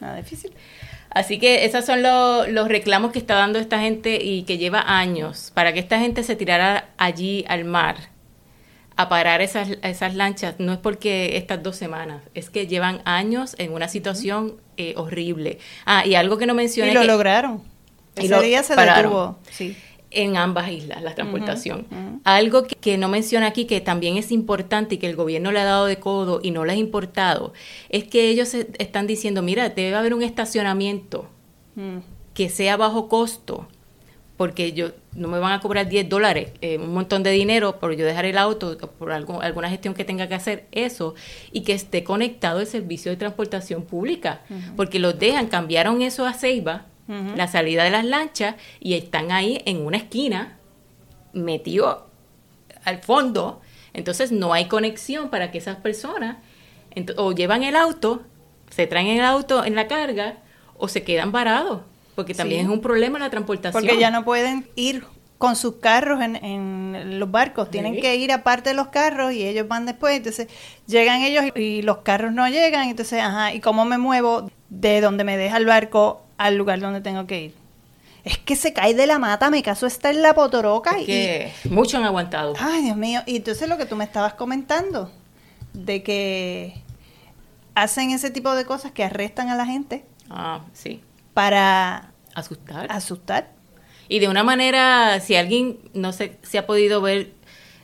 Nada 0.00 0.16
difícil. 0.16 0.52
Así 1.10 1.38
que 1.38 1.64
esos 1.64 1.84
son 1.84 2.02
los 2.02 2.68
reclamos 2.68 3.10
que 3.10 3.18
está 3.18 3.34
dando 3.34 3.58
esta 3.58 3.80
gente 3.80 4.22
y 4.22 4.42
que 4.44 4.58
lleva 4.58 4.84
años 4.86 5.50
para 5.54 5.72
que 5.72 5.80
esta 5.80 5.98
gente 5.98 6.22
se 6.22 6.36
tirara 6.36 6.90
allí 6.98 7.44
al 7.48 7.64
mar 7.64 7.96
a 8.96 9.08
parar 9.08 9.40
esas, 9.40 9.70
esas 9.82 10.14
lanchas. 10.14 10.56
No 10.58 10.72
es 10.72 10.78
porque 10.78 11.36
estas 11.36 11.62
dos 11.62 11.76
semanas, 11.76 12.22
es 12.34 12.50
que 12.50 12.66
llevan 12.66 13.02
años 13.04 13.54
en 13.58 13.72
una 13.72 13.88
situación 13.88 14.56
eh, 14.76 14.94
horrible. 14.96 15.58
Ah, 15.84 16.06
y 16.06 16.14
algo 16.14 16.38
que 16.38 16.46
no 16.46 16.54
mencioné. 16.54 16.90
Y 16.92 16.94
lo 16.94 17.04
lograron. 17.04 17.62
Ese 18.14 18.34
y 18.34 18.44
día 18.44 18.62
se 18.62 18.74
detuvo. 18.74 19.38
Sí 19.50 19.76
en 20.10 20.36
ambas 20.36 20.70
islas, 20.70 21.02
la 21.02 21.14
transportación. 21.14 21.86
Algo 22.24 22.64
que, 22.64 22.96
no 22.96 23.08
menciona 23.08 23.48
aquí, 23.48 23.66
que 23.66 23.80
también 23.80 24.16
es 24.16 24.32
importante 24.32 24.94
y 24.94 24.98
que 24.98 25.08
el 25.08 25.16
gobierno 25.16 25.52
le 25.52 25.60
ha 25.60 25.64
dado 25.64 25.86
de 25.86 25.98
codo 25.98 26.40
y 26.42 26.52
no 26.52 26.64
le 26.64 26.72
ha 26.72 26.76
importado, 26.76 27.52
es 27.90 28.04
que 28.04 28.28
ellos 28.30 28.54
están 28.54 29.06
diciendo, 29.06 29.42
mira, 29.42 29.68
debe 29.68 29.94
haber 29.94 30.14
un 30.14 30.22
estacionamiento 30.22 31.28
mm. 31.74 31.98
que 32.34 32.48
sea 32.48 32.76
bajo 32.76 33.08
costo, 33.08 33.68
porque 34.36 34.72
yo 34.72 34.92
no 35.16 35.28
me 35.28 35.38
van 35.38 35.52
a 35.52 35.60
cobrar 35.60 35.88
10 35.88 36.08
dólares, 36.08 36.52
eh, 36.60 36.78
un 36.78 36.92
montón 36.92 37.22
de 37.22 37.30
dinero 37.30 37.78
por 37.78 37.94
yo 37.94 38.04
dejar 38.04 38.24
el 38.24 38.38
auto, 38.38 38.76
por 38.76 39.12
algo, 39.12 39.40
alguna 39.40 39.70
gestión 39.70 39.94
que 39.94 40.04
tenga 40.04 40.28
que 40.28 40.34
hacer, 40.34 40.66
eso, 40.72 41.14
y 41.52 41.62
que 41.62 41.72
esté 41.72 42.04
conectado 42.04 42.60
el 42.60 42.66
servicio 42.66 43.10
de 43.10 43.16
transportación 43.16 43.82
pública, 43.82 44.42
porque 44.76 44.98
los 44.98 45.18
dejan, 45.18 45.46
cambiaron 45.46 46.02
eso 46.02 46.26
a 46.26 46.34
Ceiba, 46.34 46.86
la 47.08 47.46
salida 47.46 47.84
de 47.84 47.90
las 47.90 48.04
lanchas 48.04 48.56
y 48.80 48.94
están 48.94 49.30
ahí 49.30 49.62
en 49.64 49.86
una 49.86 49.96
esquina, 49.96 50.58
metidos 51.32 51.98
al 52.84 52.98
fondo. 52.98 53.60
Entonces 53.92 54.32
no 54.32 54.52
hay 54.52 54.66
conexión 54.66 55.30
para 55.30 55.50
que 55.50 55.58
esas 55.58 55.76
personas 55.76 56.38
o 57.16 57.32
llevan 57.32 57.62
el 57.62 57.76
auto, 57.76 58.22
se 58.70 58.86
traen 58.86 59.06
el 59.06 59.24
auto 59.24 59.64
en 59.64 59.74
la 59.74 59.86
carga 59.86 60.38
o 60.76 60.88
se 60.88 61.04
quedan 61.04 61.30
varados, 61.30 61.82
porque 62.16 62.34
también 62.34 62.62
es 62.62 62.68
un 62.68 62.80
problema 62.80 63.20
la 63.20 63.30
transportación. 63.30 63.80
Porque 63.80 64.00
ya 64.00 64.10
no 64.10 64.24
pueden 64.24 64.68
ir 64.74 65.04
con 65.38 65.54
sus 65.54 65.76
carros 65.76 66.20
en, 66.22 67.20
los 67.20 67.30
barcos, 67.30 67.70
tienen 67.70 68.00
que 68.00 68.16
ir 68.16 68.32
aparte 68.32 68.70
de 68.70 68.74
los 68.74 68.88
carros 68.88 69.32
y 69.32 69.46
ellos 69.46 69.68
van 69.68 69.86
después, 69.86 70.16
entonces 70.16 70.48
llegan 70.86 71.20
ellos 71.20 71.44
y 71.54 71.82
los 71.82 71.98
carros 71.98 72.32
no 72.32 72.48
llegan, 72.48 72.88
entonces, 72.88 73.20
ajá, 73.20 73.52
¿y 73.52 73.60
cómo 73.60 73.84
me 73.84 73.98
muevo 73.98 74.50
de 74.70 75.00
donde 75.00 75.24
me 75.24 75.36
deja 75.36 75.58
el 75.58 75.66
barco 75.66 76.22
al 76.38 76.56
lugar 76.56 76.80
donde 76.80 77.00
tengo 77.00 77.26
que 77.26 77.42
ir. 77.44 77.54
Es 78.24 78.38
que 78.38 78.56
se 78.56 78.72
cae 78.72 78.94
de 78.94 79.06
la 79.06 79.18
mata, 79.18 79.50
mi 79.50 79.62
caso 79.62 79.86
está 79.86 80.10
en 80.10 80.22
la 80.22 80.34
potoroca. 80.34 80.96
que 80.96 81.52
mucho 81.70 81.98
han 81.98 82.04
aguantado. 82.04 82.54
Ay, 82.58 82.82
Dios 82.82 82.96
mío. 82.96 83.20
Y 83.24 83.36
entonces 83.36 83.68
lo 83.68 83.78
que 83.78 83.86
tú 83.86 83.94
me 83.94 84.04
estabas 84.04 84.34
comentando, 84.34 85.12
de 85.72 86.02
que 86.02 86.82
hacen 87.74 88.10
ese 88.10 88.30
tipo 88.30 88.54
de 88.54 88.64
cosas 88.64 88.90
que 88.90 89.04
arrestan 89.04 89.48
a 89.50 89.54
la 89.54 89.66
gente. 89.66 90.04
Ah, 90.28 90.62
sí. 90.72 91.02
Para 91.36 92.12
asustar. 92.34 92.86
Asustar. 92.88 93.50
Y 94.08 94.20
de 94.20 94.28
una 94.28 94.42
manera, 94.42 95.20
si 95.20 95.36
alguien 95.36 95.76
no 95.92 96.14
sé 96.14 96.38
si 96.42 96.56
ha 96.56 96.64
podido 96.64 97.02
ver 97.02 97.32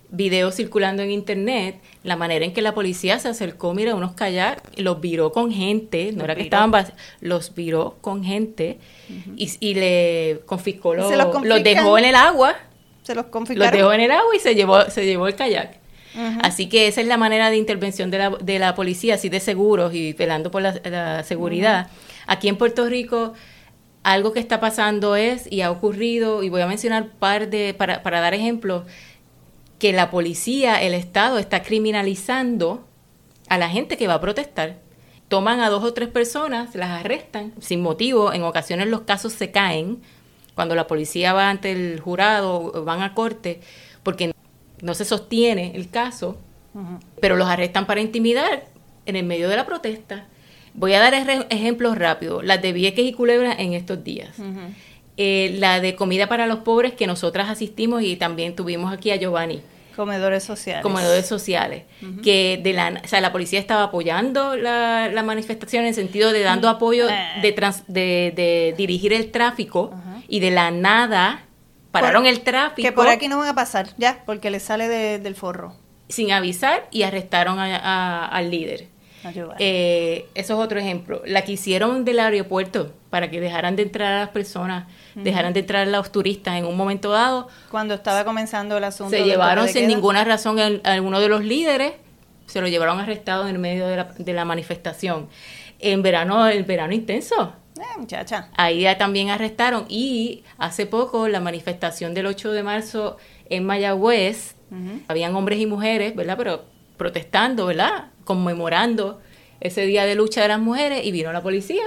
videos 0.08 0.54
circulando 0.54 1.02
en 1.02 1.10
internet, 1.10 1.82
la 2.02 2.16
manera 2.16 2.46
en 2.46 2.54
que 2.54 2.62
la 2.62 2.72
policía 2.72 3.18
se 3.18 3.28
acercó, 3.28 3.74
mira, 3.74 3.94
unos 3.94 4.12
kayak, 4.12 4.62
los 4.78 5.02
viró 5.02 5.32
con 5.32 5.52
gente, 5.52 6.12
no 6.12 6.24
era 6.24 6.34
que 6.34 6.44
estaban 6.44 6.72
los 7.20 7.54
viró 7.54 7.98
con 8.00 8.24
gente 8.24 8.78
y, 9.36 9.74
le 9.74 10.40
confiscó, 10.46 10.94
los, 10.94 11.12
los, 11.44 11.62
dejó 11.62 11.98
en 11.98 12.06
el 12.06 12.14
agua. 12.14 12.56
Se 13.02 13.14
los 13.14 13.26
confiscó. 13.26 13.64
Los 13.64 13.70
dejó 13.70 13.92
en 13.92 14.00
el 14.00 14.12
agua 14.12 14.34
y 14.34 14.38
se 14.38 14.54
llevó, 14.54 14.88
se 14.88 15.04
llevó 15.04 15.28
el 15.28 15.34
kayak. 15.34 15.82
Así 16.42 16.70
que 16.70 16.88
esa 16.88 17.02
es 17.02 17.06
la 17.06 17.18
manera 17.18 17.50
de 17.50 17.58
intervención 17.58 18.10
de 18.10 18.16
la, 18.16 18.30
de 18.30 18.58
la 18.58 18.74
policía, 18.74 19.16
así 19.16 19.28
de 19.28 19.40
seguros 19.40 19.92
y 19.92 20.14
velando 20.14 20.50
por 20.50 20.62
la, 20.62 21.22
seguridad. 21.22 21.88
Aquí 22.26 22.48
en 22.48 22.56
Puerto 22.56 22.86
Rico 22.86 23.34
algo 24.02 24.32
que 24.32 24.40
está 24.40 24.60
pasando 24.60 25.16
es, 25.16 25.50
y 25.50 25.60
ha 25.60 25.70
ocurrido, 25.70 26.42
y 26.42 26.48
voy 26.48 26.60
a 26.60 26.66
mencionar 26.66 27.10
par 27.10 27.50
de, 27.50 27.74
para, 27.74 28.02
para 28.02 28.20
dar 28.20 28.34
ejemplos, 28.34 28.84
que 29.78 29.92
la 29.92 30.10
policía, 30.10 30.82
el 30.82 30.94
Estado 30.94 31.38
está 31.38 31.62
criminalizando 31.62 32.86
a 33.48 33.58
la 33.58 33.68
gente 33.68 33.96
que 33.96 34.06
va 34.06 34.14
a 34.14 34.20
protestar. 34.20 34.78
Toman 35.28 35.60
a 35.60 35.70
dos 35.70 35.82
o 35.82 35.94
tres 35.94 36.08
personas, 36.08 36.74
las 36.74 36.90
arrestan 36.90 37.52
sin 37.60 37.80
motivo, 37.80 38.32
en 38.32 38.42
ocasiones 38.42 38.88
los 38.88 39.02
casos 39.02 39.32
se 39.32 39.50
caen 39.50 40.02
cuando 40.54 40.74
la 40.74 40.86
policía 40.86 41.32
va 41.32 41.48
ante 41.48 41.72
el 41.72 42.00
jurado, 42.00 42.84
van 42.84 43.02
a 43.02 43.14
corte, 43.14 43.60
porque 44.02 44.32
no 44.82 44.94
se 44.94 45.04
sostiene 45.04 45.72
el 45.74 45.88
caso, 45.88 46.36
pero 47.20 47.36
los 47.36 47.48
arrestan 47.48 47.86
para 47.86 48.00
intimidar 48.00 48.66
en 49.06 49.16
el 49.16 49.24
medio 49.24 49.48
de 49.48 49.56
la 49.56 49.64
protesta. 49.64 50.26
Voy 50.74 50.94
a 50.94 51.00
dar 51.00 51.14
ejemplos 51.50 51.98
rápidos, 51.98 52.44
las 52.44 52.62
de 52.62 52.72
Vieques 52.72 53.04
y 53.04 53.12
Culebra 53.12 53.52
en 53.52 53.74
estos 53.74 54.02
días. 54.02 54.36
Eh, 55.18 55.56
la 55.58 55.80
de 55.80 55.94
comida 55.94 56.26
para 56.26 56.46
los 56.46 56.60
pobres 56.60 56.94
que 56.94 57.06
nosotras 57.06 57.50
asistimos 57.50 58.02
y 58.02 58.16
también 58.16 58.56
tuvimos 58.56 58.92
aquí 58.92 59.10
a 59.10 59.16
Giovanni. 59.16 59.60
Comedores 59.94 60.42
sociales. 60.42 60.82
Comedores 60.82 61.26
sociales. 61.26 61.84
Que 62.22 62.58
de 62.62 62.72
la, 62.72 63.00
o 63.04 63.08
sea, 63.08 63.20
la 63.20 63.30
policía 63.30 63.60
estaba 63.60 63.84
apoyando 63.84 64.56
la, 64.56 65.08
la 65.12 65.22
manifestación 65.22 65.82
en 65.82 65.88
el 65.88 65.94
sentido 65.94 66.32
de 66.32 66.40
dando 66.40 66.70
apoyo 66.70 67.08
eh. 67.10 67.14
de, 67.42 67.52
de, 67.88 68.32
de, 68.34 68.74
dirigir 68.76 69.12
el 69.12 69.30
tráfico 69.30 69.92
y 70.28 70.40
de 70.40 70.50
la 70.50 70.70
nada 70.70 71.44
pararon 71.90 72.26
el 72.26 72.40
tráfico. 72.40 72.88
Que 72.88 72.92
por 72.92 73.08
aquí 73.08 73.28
no 73.28 73.36
van 73.36 73.48
a 73.48 73.54
pasar, 73.54 73.90
ya, 73.98 74.22
porque 74.24 74.50
les 74.50 74.62
sale 74.62 74.88
del 74.88 75.34
forro. 75.34 75.76
Sin 76.08 76.32
avisar 76.32 76.88
y 76.90 77.02
arrestaron 77.02 77.58
al 77.58 78.50
líder. 78.50 78.88
Eh, 79.58 80.28
eso 80.34 80.54
es 80.54 80.64
otro 80.64 80.78
ejemplo. 80.78 81.22
La 81.24 81.42
que 81.42 81.52
hicieron 81.52 82.04
del 82.04 82.18
aeropuerto 82.18 82.92
para 83.10 83.30
que 83.30 83.40
dejaran 83.40 83.76
de 83.76 83.82
entrar 83.82 84.12
a 84.12 84.20
las 84.20 84.28
personas, 84.30 84.86
dejaran 85.14 85.52
de 85.52 85.60
entrar 85.60 85.86
a 85.86 85.90
los 85.90 86.10
turistas 86.10 86.56
en 86.56 86.64
un 86.64 86.76
momento 86.76 87.10
dado. 87.10 87.48
Cuando 87.70 87.94
estaba 87.94 88.24
comenzando 88.24 88.76
el 88.76 88.84
asunto. 88.84 89.16
Se 89.16 89.24
llevaron 89.24 89.68
sin 89.68 89.86
ninguna 89.86 90.24
razón 90.24 90.58
a 90.58 90.92
alguno 90.92 91.20
de 91.20 91.28
los 91.28 91.44
líderes, 91.44 91.92
se 92.46 92.60
lo 92.60 92.68
llevaron 92.68 93.00
arrestado 93.00 93.48
en 93.48 93.60
medio 93.60 93.86
de 93.86 93.96
la, 93.96 94.04
de 94.16 94.32
la 94.32 94.44
manifestación. 94.44 95.28
En 95.78 96.02
verano, 96.02 96.46
el 96.48 96.64
verano 96.64 96.92
intenso. 96.92 97.54
Eh, 97.76 97.98
muchacha. 97.98 98.48
Ahí 98.56 98.86
también 98.98 99.30
arrestaron. 99.30 99.86
Y 99.88 100.44
hace 100.58 100.86
poco, 100.86 101.28
la 101.28 101.40
manifestación 101.40 102.14
del 102.14 102.26
8 102.26 102.52
de 102.52 102.62
marzo 102.62 103.16
en 103.48 103.64
Mayagüez, 103.64 104.54
habían 105.08 105.34
hombres 105.36 105.60
y 105.60 105.66
mujeres, 105.66 106.16
¿verdad? 106.16 106.36
Pero 106.38 106.64
protestando, 106.96 107.66
¿verdad? 107.66 108.06
Conmemorando 108.24 109.20
ese 109.60 109.86
día 109.86 110.04
de 110.04 110.14
lucha 110.14 110.42
de 110.42 110.48
las 110.48 110.58
mujeres 110.60 111.04
y 111.04 111.12
vino 111.12 111.32
la 111.32 111.42
policía. 111.42 111.84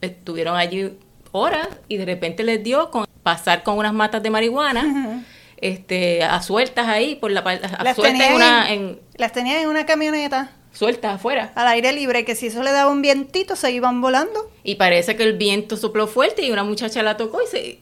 Estuvieron 0.00 0.56
allí 0.56 0.98
horas 1.32 1.68
y 1.88 1.96
de 1.96 2.04
repente 2.04 2.44
les 2.44 2.62
dio 2.62 2.90
con 2.90 3.06
pasar 3.22 3.62
con 3.62 3.78
unas 3.78 3.92
matas 3.92 4.22
de 4.22 4.30
marihuana. 4.30 5.24
Este, 5.56 6.24
a 6.24 6.42
sueltas 6.42 6.88
ahí 6.88 7.14
por 7.14 7.30
la 7.30 7.40
a 7.40 7.84
las 7.84 7.94
sueltas 7.94 8.34
una, 8.34 8.72
en, 8.72 8.98
las 9.14 9.32
tenían 9.32 9.62
en 9.62 9.68
una 9.68 9.86
camioneta 9.86 10.50
sueltas 10.72 11.16
afuera. 11.16 11.52
Al 11.54 11.68
aire 11.68 11.92
libre, 11.92 12.24
que 12.24 12.34
si 12.34 12.46
eso 12.46 12.62
le 12.62 12.72
daba 12.72 12.90
un 12.90 13.02
vientito 13.02 13.56
se 13.56 13.70
iban 13.70 14.00
volando. 14.00 14.50
Y 14.64 14.76
parece 14.76 15.16
que 15.16 15.22
el 15.22 15.34
viento 15.36 15.76
sopló 15.76 16.06
fuerte 16.06 16.42
y 16.42 16.50
una 16.50 16.64
muchacha 16.64 17.02
la 17.02 17.16
tocó 17.16 17.40
y 17.42 17.46
se 17.46 17.78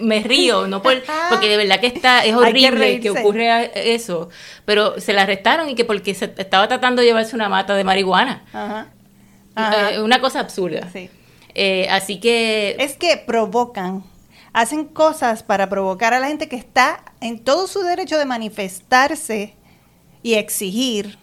me, 0.00 0.20
río, 0.20 0.66
no 0.66 0.82
por, 0.82 0.94
porque 1.30 1.48
de 1.48 1.56
verdad 1.56 1.80
que 1.80 1.88
está 1.88 2.24
es 2.24 2.34
horrible 2.34 3.00
que, 3.00 3.10
ocurre 3.10 3.70
eso, 3.94 4.28
pero 4.64 5.00
se 5.00 5.12
la 5.12 5.22
arrestaron 5.22 5.68
y 5.68 5.74
que 5.74 5.84
porque 5.84 6.14
se 6.14 6.32
estaba 6.36 6.68
tratando 6.68 7.02
de 7.02 7.08
llevarse 7.08 7.36
una 7.36 7.48
mata 7.48 7.74
de 7.74 7.84
marihuana. 7.84 8.44
Ajá. 8.52 8.88
Eh, 9.92 10.00
una 10.00 10.20
cosa 10.20 10.40
absurda. 10.40 10.88
Sí. 10.92 11.10
Eh, 11.54 11.88
así 11.90 12.20
que 12.20 12.76
es 12.78 12.96
que 12.96 13.16
provocan 13.16 14.04
hacen 14.52 14.86
cosas 14.86 15.42
para 15.42 15.68
provocar 15.68 16.14
a 16.14 16.20
la 16.20 16.28
gente 16.28 16.48
que 16.48 16.56
está 16.56 17.04
en 17.20 17.38
todo 17.38 17.66
su 17.66 17.80
derecho 17.82 18.18
de 18.18 18.24
manifestarse 18.24 19.54
y 20.22 20.34
exigir. 20.34 21.18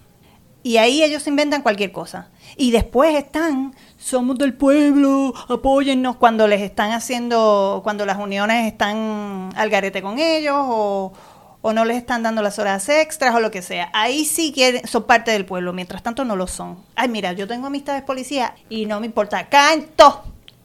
Y 0.63 0.77
ahí 0.77 1.03
ellos 1.03 1.27
inventan 1.27 1.61
cualquier 1.61 1.91
cosa. 1.91 2.29
Y 2.57 2.71
después 2.71 3.15
están, 3.15 3.75
somos 3.97 4.37
del 4.37 4.53
pueblo, 4.53 5.33
apóyennos 5.47 6.15
cuando 6.15 6.47
les 6.47 6.61
están 6.61 6.91
haciendo, 6.91 7.81
cuando 7.83 8.05
las 8.05 8.17
uniones 8.17 8.65
están 8.65 9.49
al 9.55 9.69
garete 9.69 10.01
con 10.01 10.17
ellos 10.17 10.55
o, 10.57 11.13
o 11.61 11.73
no 11.73 11.83
les 11.83 11.97
están 11.97 12.23
dando 12.23 12.41
las 12.41 12.59
horas 12.59 12.87
extras 12.89 13.35
o 13.35 13.39
lo 13.39 13.51
que 13.51 13.61
sea. 13.61 13.89
Ahí 13.93 14.23
sí 14.25 14.51
quieren, 14.53 14.87
son 14.87 15.03
parte 15.03 15.31
del 15.31 15.45
pueblo, 15.45 15.73
mientras 15.73 16.03
tanto 16.03 16.23
no 16.23 16.35
lo 16.35 16.47
son. 16.47 16.77
Ay, 16.95 17.09
mira, 17.09 17.33
yo 17.33 17.47
tengo 17.47 17.67
amistades 17.67 18.03
policías 18.03 18.51
y 18.69 18.85
no 18.85 18.99
me 18.99 19.07
importa, 19.07 19.49
caen 19.49 19.87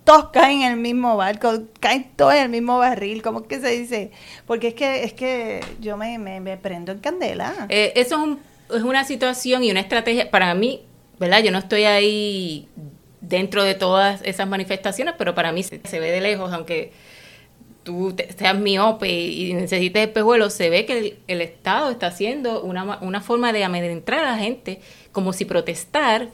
todos, 0.04 0.30
caen 0.30 0.62
en 0.62 0.73
el 0.73 0.78
mismo 0.78 1.16
barco, 1.16 1.52
caen 1.78 2.11
todos 2.16 2.35
en 2.35 2.42
el 2.42 2.49
mismo 2.49 2.78
barril, 2.78 3.23
¿cómo 3.23 3.47
que 3.47 3.61
se 3.61 3.69
dice? 3.69 4.11
Porque 4.47 4.69
es 4.69 4.75
que 4.75 5.04
es 5.04 5.12
que 5.12 5.61
yo 5.80 5.97
me, 5.97 6.19
me, 6.19 6.57
prendo 6.57 6.92
en 6.92 6.99
candela. 6.99 7.66
Eh, 7.69 7.92
eso 7.97 8.16
es, 8.16 8.23
un, 8.23 8.40
es 8.75 8.83
una 8.83 9.04
situación 9.04 9.62
y 9.64 9.71
una 9.71 9.80
estrategia, 9.80 10.30
para 10.30 10.54
mí, 10.54 10.83
¿verdad? 11.19 11.42
Yo 11.42 11.50
no 11.50 11.59
estoy 11.59 11.85
ahí 11.85 12.69
dentro 13.21 13.62
de 13.62 13.75
todas 13.75 14.23
esas 14.25 14.49
manifestaciones, 14.49 15.14
pero 15.19 15.35
para 15.35 15.52
mí 15.52 15.62
se, 15.62 15.78
ve 16.00 16.11
de 16.11 16.21
lejos, 16.21 16.52
aunque 16.52 16.92
tú 17.83 18.14
seas 18.37 18.59
miope 18.59 19.11
y 19.11 19.52
necesites 19.54 20.07
espejuelos, 20.07 20.52
se 20.52 20.71
ve 20.71 20.87
que 20.87 21.19
el, 21.26 21.40
Estado 21.40 21.90
está 21.90 22.09
haciendo 22.09 22.62
una, 22.62 22.99
una, 23.00 23.21
forma 23.21 23.52
de 23.52 23.64
amedrentar 23.64 24.19
a 24.21 24.33
la 24.33 24.38
gente 24.38 24.80
como 25.12 25.33
si 25.33 25.45
protestar 25.45 26.28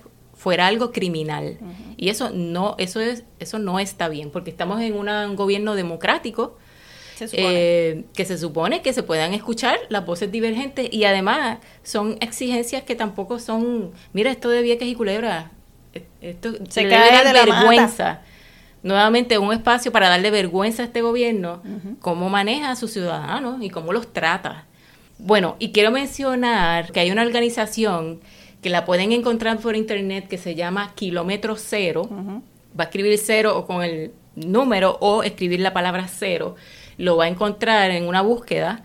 fuera 0.46 0.68
algo 0.68 0.92
criminal. 0.92 1.58
Y 1.96 2.08
eso 2.08 2.30
no, 2.30 2.76
eso 2.78 3.00
es, 3.00 3.24
eso 3.40 3.58
no 3.58 3.80
está 3.80 4.08
bien, 4.08 4.30
porque 4.30 4.48
estamos 4.48 4.80
en 4.80 4.94
un 4.94 5.34
gobierno 5.34 5.74
democrático 5.74 6.56
eh, 7.32 8.04
que 8.14 8.24
se 8.24 8.38
supone 8.38 8.80
que 8.80 8.92
se 8.92 9.02
puedan 9.02 9.34
escuchar 9.34 9.76
las 9.88 10.06
voces 10.06 10.30
divergentes 10.30 10.88
y 10.92 11.02
además 11.02 11.58
son 11.82 12.16
exigencias 12.20 12.84
que 12.84 12.94
tampoco 12.94 13.40
son, 13.40 13.90
mira 14.12 14.30
esto 14.30 14.48
de 14.48 14.62
Vieques 14.62 14.86
y 14.86 14.94
Culebra, 14.94 15.50
e, 15.92 16.04
esto 16.20 16.52
se 16.68 16.88
cae 16.88 17.24
de 17.24 17.32
vergüenza. 17.32 18.20
Nuevamente 18.84 19.38
un 19.38 19.52
espacio 19.52 19.90
para 19.90 20.08
darle 20.08 20.30
vergüenza 20.30 20.84
a 20.84 20.86
este 20.86 21.02
gobierno, 21.02 21.60
cómo 21.98 22.30
maneja 22.30 22.70
a 22.70 22.76
sus 22.76 22.92
ciudadanos 22.92 23.60
y 23.62 23.68
cómo 23.68 23.92
los 23.92 24.12
trata. 24.12 24.64
Bueno, 25.18 25.56
y 25.58 25.72
quiero 25.72 25.90
mencionar 25.90 26.92
que 26.92 27.00
hay 27.00 27.10
una 27.10 27.22
organización 27.22 28.20
que 28.66 28.70
la 28.70 28.84
pueden 28.84 29.12
encontrar 29.12 29.60
por 29.60 29.76
internet 29.76 30.26
que 30.26 30.38
se 30.38 30.56
llama 30.56 30.92
Kilómetro 30.96 31.54
Cero. 31.54 32.02
Va 32.76 32.82
a 32.82 32.86
escribir 32.86 33.16
cero 33.16 33.56
o 33.56 33.64
con 33.64 33.84
el 33.84 34.10
número 34.34 34.98
o 35.00 35.22
escribir 35.22 35.60
la 35.60 35.72
palabra 35.72 36.08
cero 36.08 36.56
lo 36.98 37.16
va 37.16 37.26
a 37.26 37.28
encontrar 37.28 37.92
en 37.92 38.08
una 38.08 38.22
búsqueda. 38.22 38.82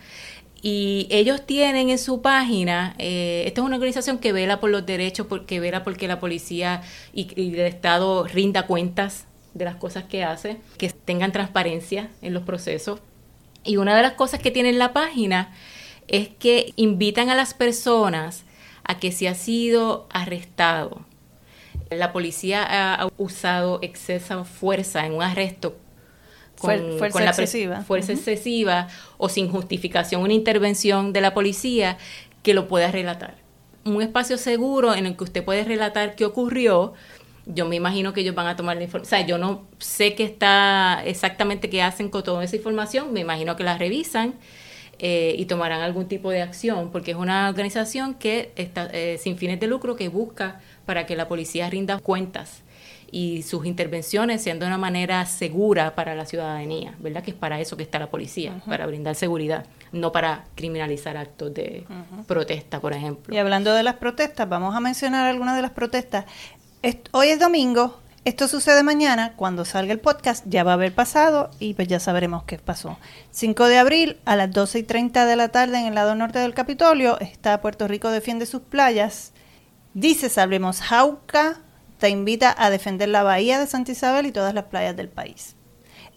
Y 0.62 1.08
ellos 1.10 1.48
tienen 1.48 1.90
en 1.90 1.98
su 1.98 2.22
página, 2.22 2.94
eh, 3.00 3.46
esta 3.48 3.62
es 3.62 3.66
una 3.66 3.78
organización 3.78 4.20
que 4.20 4.34
vela 4.34 4.60
por 4.60 4.70
los 4.70 4.86
derechos, 4.86 5.26
que 5.48 5.60
vela 5.60 5.84
porque 5.84 6.08
la 6.08 6.20
policía 6.20 6.84
y, 7.12 7.28
y, 7.36 7.56
el 7.56 7.62
Estado 7.62 8.26
rinda 8.26 8.68
cuentas 8.68 9.26
de 9.56 9.66
las 9.66 9.78
cosas 9.78 10.04
que 10.04 10.24
hace, 10.24 10.58
que 10.78 10.92
tengan 10.92 11.32
transparencia 11.32 12.12
en 12.22 12.36
los 12.36 12.44
procesos. 12.44 13.00
Y 13.64 13.78
una 13.78 13.96
de 13.96 14.04
las 14.04 14.14
cosas 14.14 14.42
que 14.42 14.52
tiene 14.52 14.70
en 14.70 14.78
la 14.78 14.94
página 14.94 15.52
es 16.08 16.30
que 16.30 16.72
invitan 16.76 17.32
a 17.32 17.36
las 17.36 17.56
personas 17.56 18.46
a 18.84 19.00
que 19.00 19.12
si 19.12 19.28
ha 19.28 19.36
sido 19.36 20.08
arrestado, 20.12 21.06
la 21.90 22.14
policía 22.14 22.64
ha 22.64 23.10
usado 23.18 23.80
excesa 23.82 24.44
fuerza 24.44 25.06
en 25.06 25.14
un 25.14 25.24
arresto 25.24 25.76
con, 26.62 26.98
fuerza 26.98 27.26
excesiva. 27.26 27.82
fuerza 27.82 28.14
excesiva 28.14 28.88
o 29.18 29.30
sin 29.30 29.50
justificación 29.50 30.22
una 30.22 30.34
intervención 30.34 31.12
de 31.12 31.22
la 31.22 31.34
policía 31.34 31.98
que 32.44 32.54
lo 32.54 32.68
pueda 32.68 32.92
relatar. 32.92 33.36
Un 33.84 34.02
espacio 34.02 34.38
seguro 34.38 34.94
en 34.94 35.06
el 35.08 35.18
que 35.18 35.24
usted 35.24 35.44
puede 35.44 35.64
relatar 35.64 36.16
qué 36.16 36.26
ocurrió. 36.26 36.94
Yo 37.48 37.68
me 37.68 37.76
imagino 37.76 38.14
que 38.14 38.22
ellos 38.22 38.36
van 38.36 38.48
a 38.48 38.56
tomar 38.56 38.78
la 38.78 38.84
información. 38.84 39.08
O 39.08 39.18
sea, 39.18 39.26
yo 39.26 39.38
no 39.40 39.66
sé 39.80 40.14
qué 40.14 40.24
está 40.24 41.02
exactamente 41.04 41.70
qué 41.70 41.82
hacen 41.82 42.10
con 42.10 42.24
toda 42.24 42.44
esa 42.44 42.56
información. 42.56 43.12
Me 43.12 43.22
imagino 43.22 43.56
que 43.56 43.64
la 43.64 43.78
revisan 43.78 44.36
eh, 45.04 45.34
y 45.36 45.46
tomarán 45.46 45.82
algún 45.82 46.08
tipo 46.08 46.30
de 46.30 46.44
acción, 46.44 46.92
porque 46.92 47.10
es 47.10 47.18
una 47.18 47.50
organización 47.50 48.14
que 48.14 48.52
está 48.56 48.88
eh, 48.94 49.18
sin 49.20 49.36
fines 49.36 49.60
de 49.60 49.66
lucro 49.66 49.96
que 49.96 50.10
busca 50.10 50.62
para 50.86 51.08
que 51.08 51.16
la 51.16 51.28
policía 51.28 51.68
rinda 51.72 51.98
cuentas 51.98 52.62
y 53.10 53.42
sus 53.42 53.66
intervenciones 53.66 54.44
sean 54.44 54.60
de 54.60 54.68
una 54.68 54.78
manera 54.78 55.26
segura 55.26 55.96
para 55.96 56.14
la 56.14 56.28
ciudadanía, 56.28 56.94
¿verdad? 57.00 57.24
Que 57.24 57.32
es 57.32 57.38
para 57.38 57.60
eso 57.60 57.78
que 57.78 57.84
está 57.84 57.98
la 57.98 58.12
policía, 58.12 58.62
para 58.68 58.86
brindar 58.86 59.16
seguridad, 59.16 59.66
no 59.92 60.12
para 60.12 60.46
criminalizar 60.54 61.18
actos 61.18 61.52
de 61.52 61.84
protesta, 62.28 62.80
por 62.80 62.94
ejemplo. 62.94 63.34
Y 63.34 63.40
hablando 63.40 63.74
de 63.74 63.82
las 63.82 63.96
protestas, 63.96 64.48
vamos 64.48 64.76
a 64.76 64.80
mencionar 64.82 65.26
algunas 65.26 65.56
de 65.56 65.64
las 65.64 65.72
protestas. 65.72 66.26
hoy 67.10 67.30
es 67.30 67.40
domingo, 67.40 68.00
esto 68.24 68.48
sucede 68.48 68.84
mañana, 68.84 69.34
cuando 69.36 69.66
salga 69.66 69.94
el 69.94 70.00
podcast 70.00 70.46
ya 70.48 70.64
va 70.64 70.72
a 70.72 70.74
haber 70.76 70.94
pasado 70.94 71.50
y 71.58 71.74
pues 71.74 71.88
ya 71.88 72.00
sabremos 72.00 72.44
qué 72.44 72.60
pasó. 72.60 73.00
5 73.32 73.66
de 73.66 73.80
abril 73.80 74.18
a 74.26 74.36
las 74.36 74.52
12 74.52 74.80
y 74.80 74.84
30 74.84 75.26
de 75.26 75.36
la 75.36 75.50
tarde 75.50 75.80
en 75.80 75.88
el 75.88 75.96
lado 75.96 76.14
norte 76.14 76.38
del 76.38 76.54
Capitolio 76.54 77.20
está 77.20 77.62
Puerto 77.62 77.88
Rico 77.88 78.12
defiende 78.12 78.46
sus 78.46 78.62
playas. 78.62 79.34
Dice 79.96 80.30
Salvemos 80.30 80.82
Jauca, 80.82 81.62
te 81.98 82.10
invita 82.10 82.54
a 82.56 82.70
defender 82.70 83.10
la 83.10 83.24
bahía 83.24 83.60
de 83.60 83.66
Santa 83.66 83.92
Isabel 83.92 84.28
y 84.28 84.32
todas 84.32 84.54
las 84.54 84.66
playas 84.66 84.96
del 84.96 85.10
país. 85.10 85.56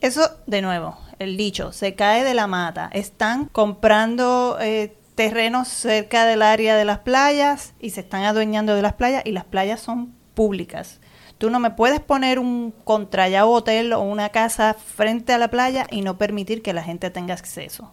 Eso, 0.02 0.30
de 0.46 0.60
nuevo, 0.60 0.98
el 1.18 1.38
dicho, 1.38 1.72
se 1.72 1.94
cae 1.94 2.22
de 2.22 2.34
la 2.34 2.46
mata. 2.46 2.90
Están 2.92 3.46
comprando 3.46 4.58
eh, 4.60 4.94
terrenos 5.14 5.68
cerca 5.68 6.26
del 6.26 6.42
área 6.42 6.76
de 6.76 6.84
las 6.84 6.98
playas 6.98 7.72
y 7.80 7.90
se 7.90 8.00
están 8.00 8.24
adueñando 8.24 8.74
de 8.74 8.82
las 8.82 8.92
playas 8.92 9.22
y 9.24 9.32
las 9.32 9.44
playas 9.44 9.80
son 9.80 10.14
públicas. 10.34 11.00
Tú 11.44 11.50
no 11.50 11.60
me 11.60 11.72
puedes 11.72 12.00
poner 12.00 12.38
un 12.38 12.72
contrallado 12.84 13.50
hotel 13.50 13.92
o 13.92 14.00
una 14.00 14.30
casa 14.30 14.72
frente 14.72 15.34
a 15.34 15.36
la 15.36 15.48
playa 15.48 15.86
y 15.90 16.00
no 16.00 16.16
permitir 16.16 16.62
que 16.62 16.72
la 16.72 16.82
gente 16.82 17.10
tenga 17.10 17.34
acceso. 17.34 17.92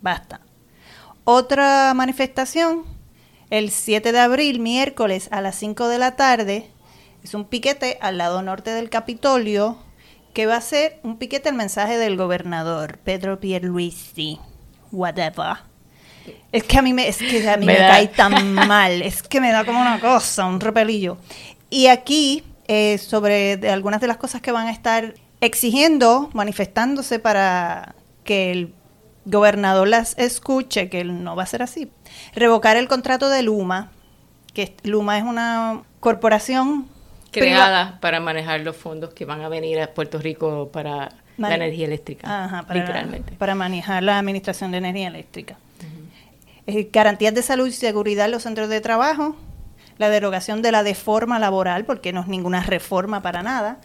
Basta. 0.00 0.40
Otra 1.24 1.92
manifestación, 1.92 2.84
el 3.50 3.70
7 3.70 4.12
de 4.12 4.18
abril, 4.18 4.60
miércoles 4.60 5.28
a 5.30 5.42
las 5.42 5.56
5 5.56 5.88
de 5.88 5.98
la 5.98 6.16
tarde, 6.16 6.70
es 7.22 7.34
un 7.34 7.44
piquete 7.44 7.98
al 8.00 8.16
lado 8.16 8.40
norte 8.40 8.70
del 8.70 8.88
Capitolio 8.88 9.76
que 10.32 10.46
va 10.46 10.56
a 10.56 10.62
ser 10.62 11.00
un 11.02 11.18
piquete 11.18 11.50
al 11.50 11.56
mensaje 11.56 11.98
del 11.98 12.16
gobernador 12.16 12.96
Pedro 12.96 13.40
Pierluisi. 13.40 14.40
Whatever. 14.90 15.58
Es 16.50 16.64
que 16.64 16.78
a 16.78 16.80
mí 16.80 16.94
me, 16.94 17.08
es 17.08 17.18
que 17.18 17.46
a 17.46 17.58
mí 17.58 17.66
me, 17.66 17.76
cae 17.76 18.08
tan 18.08 18.54
mal, 18.54 19.02
es 19.02 19.22
que 19.22 19.42
me 19.42 19.52
da 19.52 19.66
como 19.66 19.82
una 19.82 20.00
cosa, 20.00 20.46
un 20.46 20.60
repelillo. 20.60 21.18
Y 21.68 21.88
aquí, 21.88 22.44
eh, 22.66 22.98
sobre 22.98 23.60
algunas 23.70 24.00
de 24.00 24.06
las 24.06 24.16
cosas 24.16 24.40
que 24.40 24.52
van 24.52 24.66
a 24.66 24.70
estar 24.70 25.14
exigiendo, 25.40 26.30
manifestándose 26.32 27.18
para 27.18 27.94
que 28.24 28.50
el 28.50 28.74
gobernador 29.26 29.88
las 29.88 30.16
escuche, 30.18 30.88
que 30.88 31.04
no 31.04 31.36
va 31.36 31.42
a 31.42 31.46
ser 31.46 31.62
así. 31.62 31.90
Revocar 32.34 32.76
el 32.76 32.88
contrato 32.88 33.28
de 33.28 33.42
Luma, 33.42 33.90
que 34.52 34.74
Luma 34.82 35.18
es 35.18 35.24
una 35.24 35.82
corporación 36.00 36.88
creada 37.30 37.98
para 38.00 38.20
manejar 38.20 38.60
los 38.60 38.76
fondos 38.76 39.12
que 39.12 39.24
van 39.24 39.42
a 39.42 39.48
venir 39.48 39.80
a 39.80 39.92
Puerto 39.92 40.18
Rico 40.18 40.70
para 40.72 41.12
la 41.36 41.54
energía 41.54 41.86
eléctrica, 41.86 42.44
Ajá, 42.44 42.62
para, 42.62 42.80
literalmente. 42.80 43.32
Para 43.34 43.54
manejar 43.54 44.02
la 44.02 44.18
administración 44.18 44.70
de 44.70 44.78
energía 44.78 45.08
eléctrica. 45.08 45.56
Eh, 46.66 46.88
garantías 46.90 47.34
de 47.34 47.42
salud 47.42 47.66
y 47.66 47.72
seguridad 47.72 48.26
en 48.26 48.30
los 48.30 48.44
centros 48.44 48.70
de 48.70 48.80
trabajo, 48.80 49.36
la 49.98 50.08
derogación 50.08 50.62
de 50.62 50.72
la 50.72 50.82
deforma 50.82 51.38
laboral, 51.38 51.84
porque 51.84 52.12
no 52.12 52.20
es 52.20 52.28
ninguna 52.28 52.62
reforma 52.62 53.22
para 53.22 53.42
nada, 53.42 53.80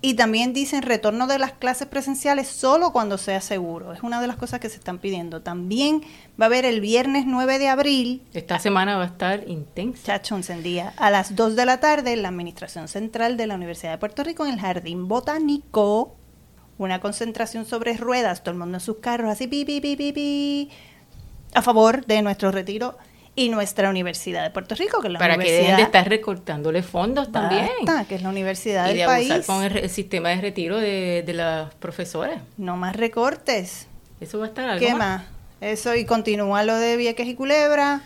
y 0.00 0.14
también 0.14 0.52
dicen 0.52 0.82
retorno 0.82 1.26
de 1.26 1.40
las 1.40 1.52
clases 1.52 1.88
presenciales 1.88 2.46
solo 2.46 2.92
cuando 2.92 3.18
sea 3.18 3.40
seguro. 3.40 3.92
Es 3.92 4.04
una 4.04 4.20
de 4.20 4.28
las 4.28 4.36
cosas 4.36 4.60
que 4.60 4.68
se 4.68 4.76
están 4.76 4.98
pidiendo. 4.98 5.42
También 5.42 6.02
va 6.40 6.44
a 6.44 6.46
haber 6.46 6.64
el 6.64 6.80
viernes 6.80 7.24
9 7.26 7.58
de 7.58 7.68
abril. 7.68 8.22
Esta 8.32 8.60
semana 8.60 8.96
va 8.96 9.02
a 9.02 9.06
estar 9.06 9.48
intensa. 9.48 10.04
Chacho, 10.04 10.36
encendía. 10.36 10.94
A 10.98 11.10
las 11.10 11.34
2 11.34 11.56
de 11.56 11.66
la 11.66 11.80
tarde 11.80 12.12
en 12.12 12.22
la 12.22 12.28
Administración 12.28 12.86
Central 12.86 13.36
de 13.36 13.48
la 13.48 13.56
Universidad 13.56 13.90
de 13.90 13.98
Puerto 13.98 14.22
Rico 14.22 14.46
en 14.46 14.52
el 14.54 14.60
Jardín 14.60 15.08
Botánico. 15.08 16.14
Una 16.78 17.00
concentración 17.00 17.66
sobre 17.66 17.96
ruedas, 17.96 18.44
todo 18.44 18.52
el 18.52 18.58
mundo 18.58 18.76
en 18.76 18.80
sus 18.80 18.98
carros, 18.98 19.32
así, 19.32 19.48
pi, 19.48 19.64
pi, 19.64 19.80
pi, 19.80 19.96
pi, 19.96 20.12
pi, 20.12 20.70
a 21.54 21.62
favor 21.62 22.06
de 22.06 22.22
nuestro 22.22 22.52
retiro 22.52 22.96
y 23.38 23.50
nuestra 23.50 23.88
Universidad 23.88 24.42
de 24.42 24.50
Puerto 24.50 24.74
Rico, 24.74 25.00
que 25.00 25.06
es 25.06 25.12
la 25.12 25.18
Para 25.20 25.34
universidad... 25.36 25.58
que 25.58 25.62
dejen 25.62 25.76
de 25.76 25.82
estar 25.84 26.08
recortándole 26.08 26.82
fondos 26.82 27.30
también. 27.30 27.68
que 28.08 28.16
es 28.16 28.22
la 28.22 28.30
universidad 28.30 28.90
y 28.90 28.96
del 28.98 29.06
país. 29.06 29.46
con 29.46 29.62
el, 29.62 29.88
sistema 29.88 30.30
de 30.30 30.40
retiro 30.40 30.76
de, 30.78 31.22
de 31.24 31.32
las 31.34 31.72
profesoras. 31.76 32.42
No 32.56 32.76
más 32.76 32.96
recortes. 32.96 33.86
Eso 34.20 34.40
va 34.40 34.46
a 34.46 34.48
estar 34.48 34.68
algo 34.68 34.84
¿Qué 34.84 34.92
más? 34.92 35.22
Eso, 35.60 35.94
y 35.94 36.04
continúa 36.04 36.64
lo 36.64 36.74
de 36.74 36.96
Vieques 36.96 37.28
y 37.28 37.36
Culebra, 37.36 38.02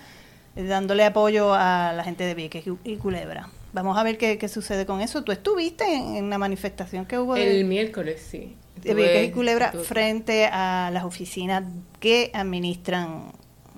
dándole 0.55 1.03
apoyo 1.07 1.55
a 1.55 1.95
la 1.95 2.05
gente 2.05 2.25
de 2.25 2.35
Vieques 2.35 2.65
y 2.85 2.97
Culebra. 2.97 3.49
Vamos 3.73 3.97
a 3.97 4.03
ver 4.03 4.19
qué, 4.19 4.37
qué 4.37 4.49
sucede 4.49 4.85
con 4.85 5.01
eso. 5.01 5.25
¿Tú 5.25 5.33
estuviste 5.33 5.85
en, 5.95 6.29
la 6.29 6.37
manifestación 6.37 7.07
que 7.07 7.19
hubo? 7.19 7.37
El 7.37 7.65
miércoles, 7.65 8.23
sí. 8.31 8.55
De 8.83 8.93
Vieques 8.93 9.29
y 9.29 9.31
Culebra 9.31 9.73
frente 9.73 10.45
a 10.47 10.91
las 10.93 11.05
oficinas 11.05 11.65
que 12.01 12.31
administran 12.35 13.33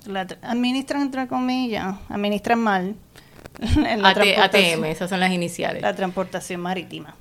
la 0.07 0.27
administran 0.41 1.01
entre 1.01 1.27
comillas, 1.27 1.95
administran 2.09 2.59
mal. 2.59 2.95
ATM, 4.03 4.85
esas 4.85 5.09
son 5.09 5.19
las 5.19 5.31
iniciales. 5.31 5.81
La 5.81 5.95
transportación 5.95 6.61
marítima. 6.61 7.15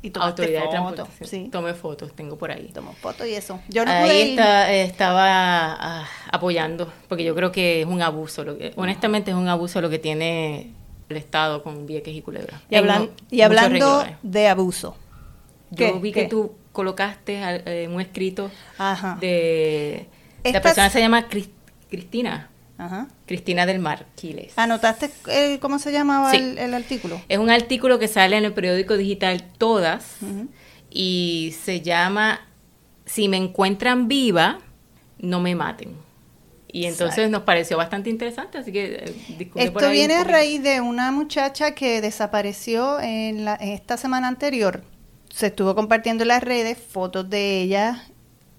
Y 0.00 0.12
Autoridad 0.14 0.62
de 0.62 0.68
transportación. 0.68 1.28
Sí. 1.28 1.48
Tomé 1.50 1.74
fotos, 1.74 2.14
tengo 2.14 2.38
por 2.38 2.52
ahí. 2.52 2.70
Tomo 2.72 2.92
fotos 2.92 3.26
y 3.26 3.34
eso. 3.34 3.60
Yo 3.68 3.84
no 3.84 3.90
ahí 3.90 4.30
está, 4.30 4.72
estaba 4.72 5.24
ah, 5.24 6.08
apoyando, 6.30 6.92
porque 7.08 7.24
yo 7.24 7.34
creo 7.34 7.50
que 7.50 7.80
es 7.80 7.86
un 7.86 8.00
abuso. 8.00 8.44
Lo 8.44 8.56
que, 8.56 8.72
honestamente 8.76 9.32
es 9.32 9.36
un 9.36 9.48
abuso 9.48 9.80
lo 9.80 9.90
que 9.90 9.98
tiene 9.98 10.70
el 11.08 11.16
Estado 11.16 11.64
con 11.64 11.86
Vieques 11.86 12.14
y 12.14 12.22
Culebra. 12.22 12.60
Y, 12.70 12.76
y 13.36 13.40
hablando 13.40 14.04
de 14.22 14.48
abuso. 14.48 14.96
Yo 15.70 15.98
vi 16.00 16.12
que 16.12 16.28
tú 16.28 16.54
colocaste 16.72 17.40
eh, 17.66 17.88
un 17.88 18.00
escrito 18.00 18.50
de... 19.20 20.06
la 20.44 20.60
persona 20.62 20.90
se 20.90 21.00
llama 21.00 21.28
Cristina 21.28 21.57
Cristina. 21.88 22.50
Ajá. 22.78 23.08
Cristina 23.26 23.66
del 23.66 23.80
Mar 23.80 24.06
Quiles. 24.14 24.52
¿Anotaste 24.56 25.10
eh, 25.28 25.58
cómo 25.60 25.80
se 25.80 25.90
llamaba 25.90 26.32
el, 26.32 26.72
artículo? 26.74 27.20
Es 27.28 27.38
un 27.38 27.50
artículo 27.50 27.98
que 27.98 28.06
sale 28.06 28.36
en 28.36 28.44
el 28.44 28.52
periódico 28.52 28.96
digital 28.96 29.42
Todas 29.58 30.18
y 30.90 31.56
se 31.64 31.80
llama 31.80 32.40
si 33.04 33.28
me 33.28 33.36
encuentran 33.36 34.06
viva, 34.06 34.60
no 35.18 35.40
me 35.40 35.54
maten. 35.54 35.96
Y 36.70 36.84
entonces 36.84 37.30
nos 37.30 37.42
pareció 37.42 37.78
bastante 37.78 38.10
interesante, 38.10 38.58
así 38.58 38.70
que 38.70 39.14
eh, 39.38 39.50
Esto 39.54 39.90
viene 39.90 40.14
a 40.14 40.24
raíz 40.24 40.62
de 40.62 40.82
una 40.82 41.10
muchacha 41.10 41.74
que 41.74 42.02
desapareció 42.02 43.00
en, 43.00 43.46
la, 43.46 43.54
esta 43.54 43.96
semana 43.96 44.28
anterior. 44.28 44.84
Se 45.30 45.46
estuvo 45.46 45.74
compartiendo 45.74 46.24
en 46.24 46.28
las 46.28 46.42
redes 46.42 46.76
fotos 46.78 47.28
de 47.30 47.62
ella 47.62 48.04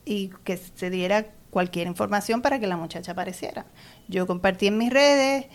y 0.05 0.31
que 0.43 0.57
se 0.57 0.89
diera 0.89 1.27
cualquier 1.49 1.87
información 1.87 2.41
para 2.41 2.59
que 2.59 2.67
la 2.67 2.77
muchacha 2.77 3.13
apareciera. 3.13 3.65
Yo 4.07 4.27
compartí 4.27 4.67
en 4.67 4.77
mis 4.77 4.91
redes 4.91 5.47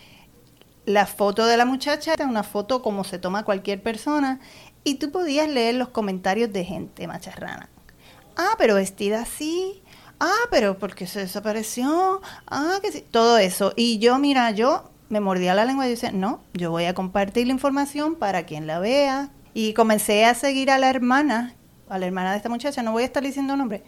la 0.87 1.07
foto 1.07 1.47
de 1.47 1.57
la 1.57 1.65
muchacha, 1.65 2.15
una 2.21 2.43
foto 2.43 2.83
como 2.83 3.05
se 3.05 3.19
toma 3.19 3.45
cualquier 3.45 3.83
persona, 3.83 4.41
y 4.85 4.97
tú 4.97 5.11
podías 5.11 5.49
leer 5.49 5.77
los 5.77 5.89
comentarios 5.89 6.53
de 6.53 6.65
gente 6.65 7.07
macharrana. 7.07 7.69
Ah, 8.37 8.55
pero 8.59 8.75
vestida 8.75 9.23
así, 9.23 9.83
ah, 10.21 10.49
pero 10.51 10.79
porque 10.79 11.07
se 11.07 11.21
desapareció, 11.21 12.21
ah, 12.47 12.79
que 12.83 12.93
sí, 12.93 13.05
todo 13.11 13.39
eso. 13.39 13.73
Y 13.77 13.99
yo, 13.99 14.19
mira, 14.19 14.51
yo 14.51 14.91
me 15.09 15.21
mordía 15.21 15.55
la 15.55 15.65
lengua 15.65 15.87
y 15.87 15.91
decía, 15.91 16.13
no, 16.13 16.43
yo 16.53 16.71
voy 16.71 16.85
a 16.85 16.95
compartir 16.95 17.47
la 17.47 17.53
información 17.53 18.17
para 18.17 18.45
quien 18.45 18.67
la 18.67 18.79
vea. 18.79 19.31
Y 19.55 19.73
comencé 19.73 20.25
a 20.25 20.35
seguir 20.35 20.71
a 20.71 20.79
la 20.79 20.91
hermana, 20.91 21.55
a 21.89 21.99
la 21.99 22.07
hermana 22.07 22.33
de 22.33 22.39
esta 22.39 22.49
muchacha, 22.49 22.83
no 22.83 22.93
voy 22.93 23.05
a 23.05 23.07
estar 23.07 23.23
diciendo 23.23 23.57
nombre, 23.57 23.85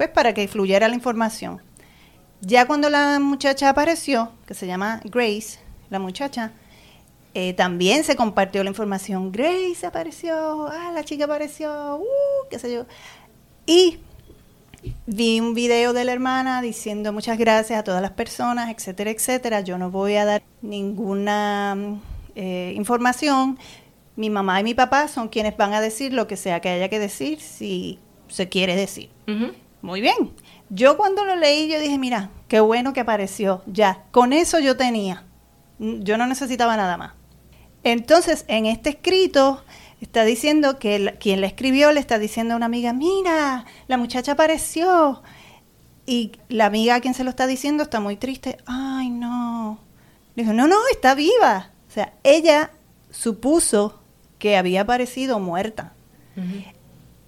pues 0.00 0.08
para 0.08 0.32
que 0.32 0.48
fluyera 0.48 0.88
la 0.88 0.94
información. 0.94 1.60
Ya 2.40 2.66
cuando 2.66 2.88
la 2.88 3.20
muchacha 3.20 3.68
apareció, 3.68 4.32
que 4.46 4.54
se 4.54 4.66
llama 4.66 5.02
Grace, 5.04 5.58
la 5.90 5.98
muchacha, 5.98 6.52
eh, 7.34 7.52
también 7.52 8.02
se 8.02 8.16
compartió 8.16 8.64
la 8.64 8.70
información. 8.70 9.30
Grace 9.30 9.86
apareció, 9.86 10.68
ah, 10.68 10.90
la 10.94 11.04
chica 11.04 11.26
apareció, 11.26 11.96
uh, 11.96 12.48
qué 12.48 12.58
sé 12.58 12.72
yo. 12.72 12.86
Y 13.66 13.98
vi 15.04 15.38
un 15.38 15.52
video 15.52 15.92
de 15.92 16.06
la 16.06 16.12
hermana 16.12 16.62
diciendo 16.62 17.12
muchas 17.12 17.36
gracias 17.36 17.78
a 17.78 17.84
todas 17.84 18.00
las 18.00 18.12
personas, 18.12 18.70
etcétera, 18.74 19.10
etcétera. 19.10 19.60
Yo 19.60 19.76
no 19.76 19.90
voy 19.90 20.14
a 20.14 20.24
dar 20.24 20.42
ninguna 20.62 21.76
eh, 22.36 22.72
información. 22.74 23.58
Mi 24.16 24.30
mamá 24.30 24.60
y 24.60 24.64
mi 24.64 24.72
papá 24.72 25.08
son 25.08 25.28
quienes 25.28 25.58
van 25.58 25.74
a 25.74 25.82
decir 25.82 26.14
lo 26.14 26.26
que 26.26 26.38
sea 26.38 26.60
que 26.60 26.70
haya 26.70 26.88
que 26.88 26.98
decir 26.98 27.38
si 27.38 27.98
se 28.28 28.48
quiere 28.48 28.76
decir. 28.76 29.10
Muy 29.82 30.00
bien. 30.00 30.34
Yo 30.68 30.96
cuando 30.96 31.24
lo 31.24 31.36
leí, 31.36 31.68
yo 31.68 31.80
dije, 31.80 31.98
mira, 31.98 32.30
qué 32.48 32.60
bueno 32.60 32.92
que 32.92 33.00
apareció. 33.00 33.62
Ya, 33.66 34.04
con 34.10 34.32
eso 34.32 34.58
yo 34.58 34.76
tenía. 34.76 35.24
Yo 35.78 36.18
no 36.18 36.26
necesitaba 36.26 36.76
nada 36.76 36.96
más. 36.96 37.14
Entonces, 37.82 38.44
en 38.48 38.66
este 38.66 38.90
escrito, 38.90 39.64
está 40.00 40.24
diciendo 40.24 40.78
que 40.78 41.16
quien 41.18 41.40
la 41.40 41.46
escribió 41.46 41.92
le 41.92 42.00
está 42.00 42.18
diciendo 42.18 42.54
a 42.54 42.56
una 42.56 42.66
amiga, 42.66 42.92
mira, 42.92 43.64
la 43.88 43.96
muchacha 43.96 44.32
apareció. 44.32 45.22
Y 46.06 46.32
la 46.48 46.66
amiga 46.66 46.96
a 46.96 47.00
quien 47.00 47.14
se 47.14 47.24
lo 47.24 47.30
está 47.30 47.46
diciendo 47.46 47.82
está 47.82 48.00
muy 48.00 48.16
triste. 48.16 48.58
Ay, 48.66 49.10
no. 49.10 49.78
Le 50.34 50.42
dijo, 50.42 50.52
no, 50.52 50.66
no, 50.66 50.76
está 50.92 51.14
viva. 51.14 51.70
O 51.88 51.92
sea, 51.92 52.12
ella 52.22 52.70
supuso 53.10 54.00
que 54.38 54.56
había 54.56 54.82
aparecido 54.82 55.38
muerta. 55.38 55.94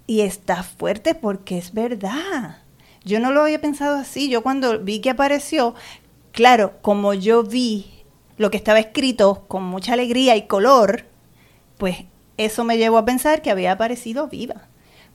Y 0.05 0.21
está 0.21 0.63
fuerte 0.63 1.15
porque 1.15 1.57
es 1.57 1.73
verdad. 1.73 2.57
Yo 3.03 3.19
no 3.19 3.31
lo 3.31 3.41
había 3.41 3.61
pensado 3.61 3.97
así. 3.97 4.29
Yo 4.29 4.43
cuando 4.43 4.79
vi 4.79 4.99
que 4.99 5.09
apareció, 5.09 5.75
claro, 6.31 6.73
como 6.81 7.13
yo 7.13 7.43
vi 7.43 8.03
lo 8.37 8.51
que 8.51 8.57
estaba 8.57 8.79
escrito 8.79 9.45
con 9.47 9.63
mucha 9.63 9.93
alegría 9.93 10.35
y 10.35 10.47
color, 10.47 11.05
pues 11.77 11.97
eso 12.37 12.63
me 12.63 12.77
llevó 12.77 12.97
a 12.97 13.05
pensar 13.05 13.41
que 13.41 13.51
había 13.51 13.73
aparecido 13.73 14.27
viva. 14.27 14.67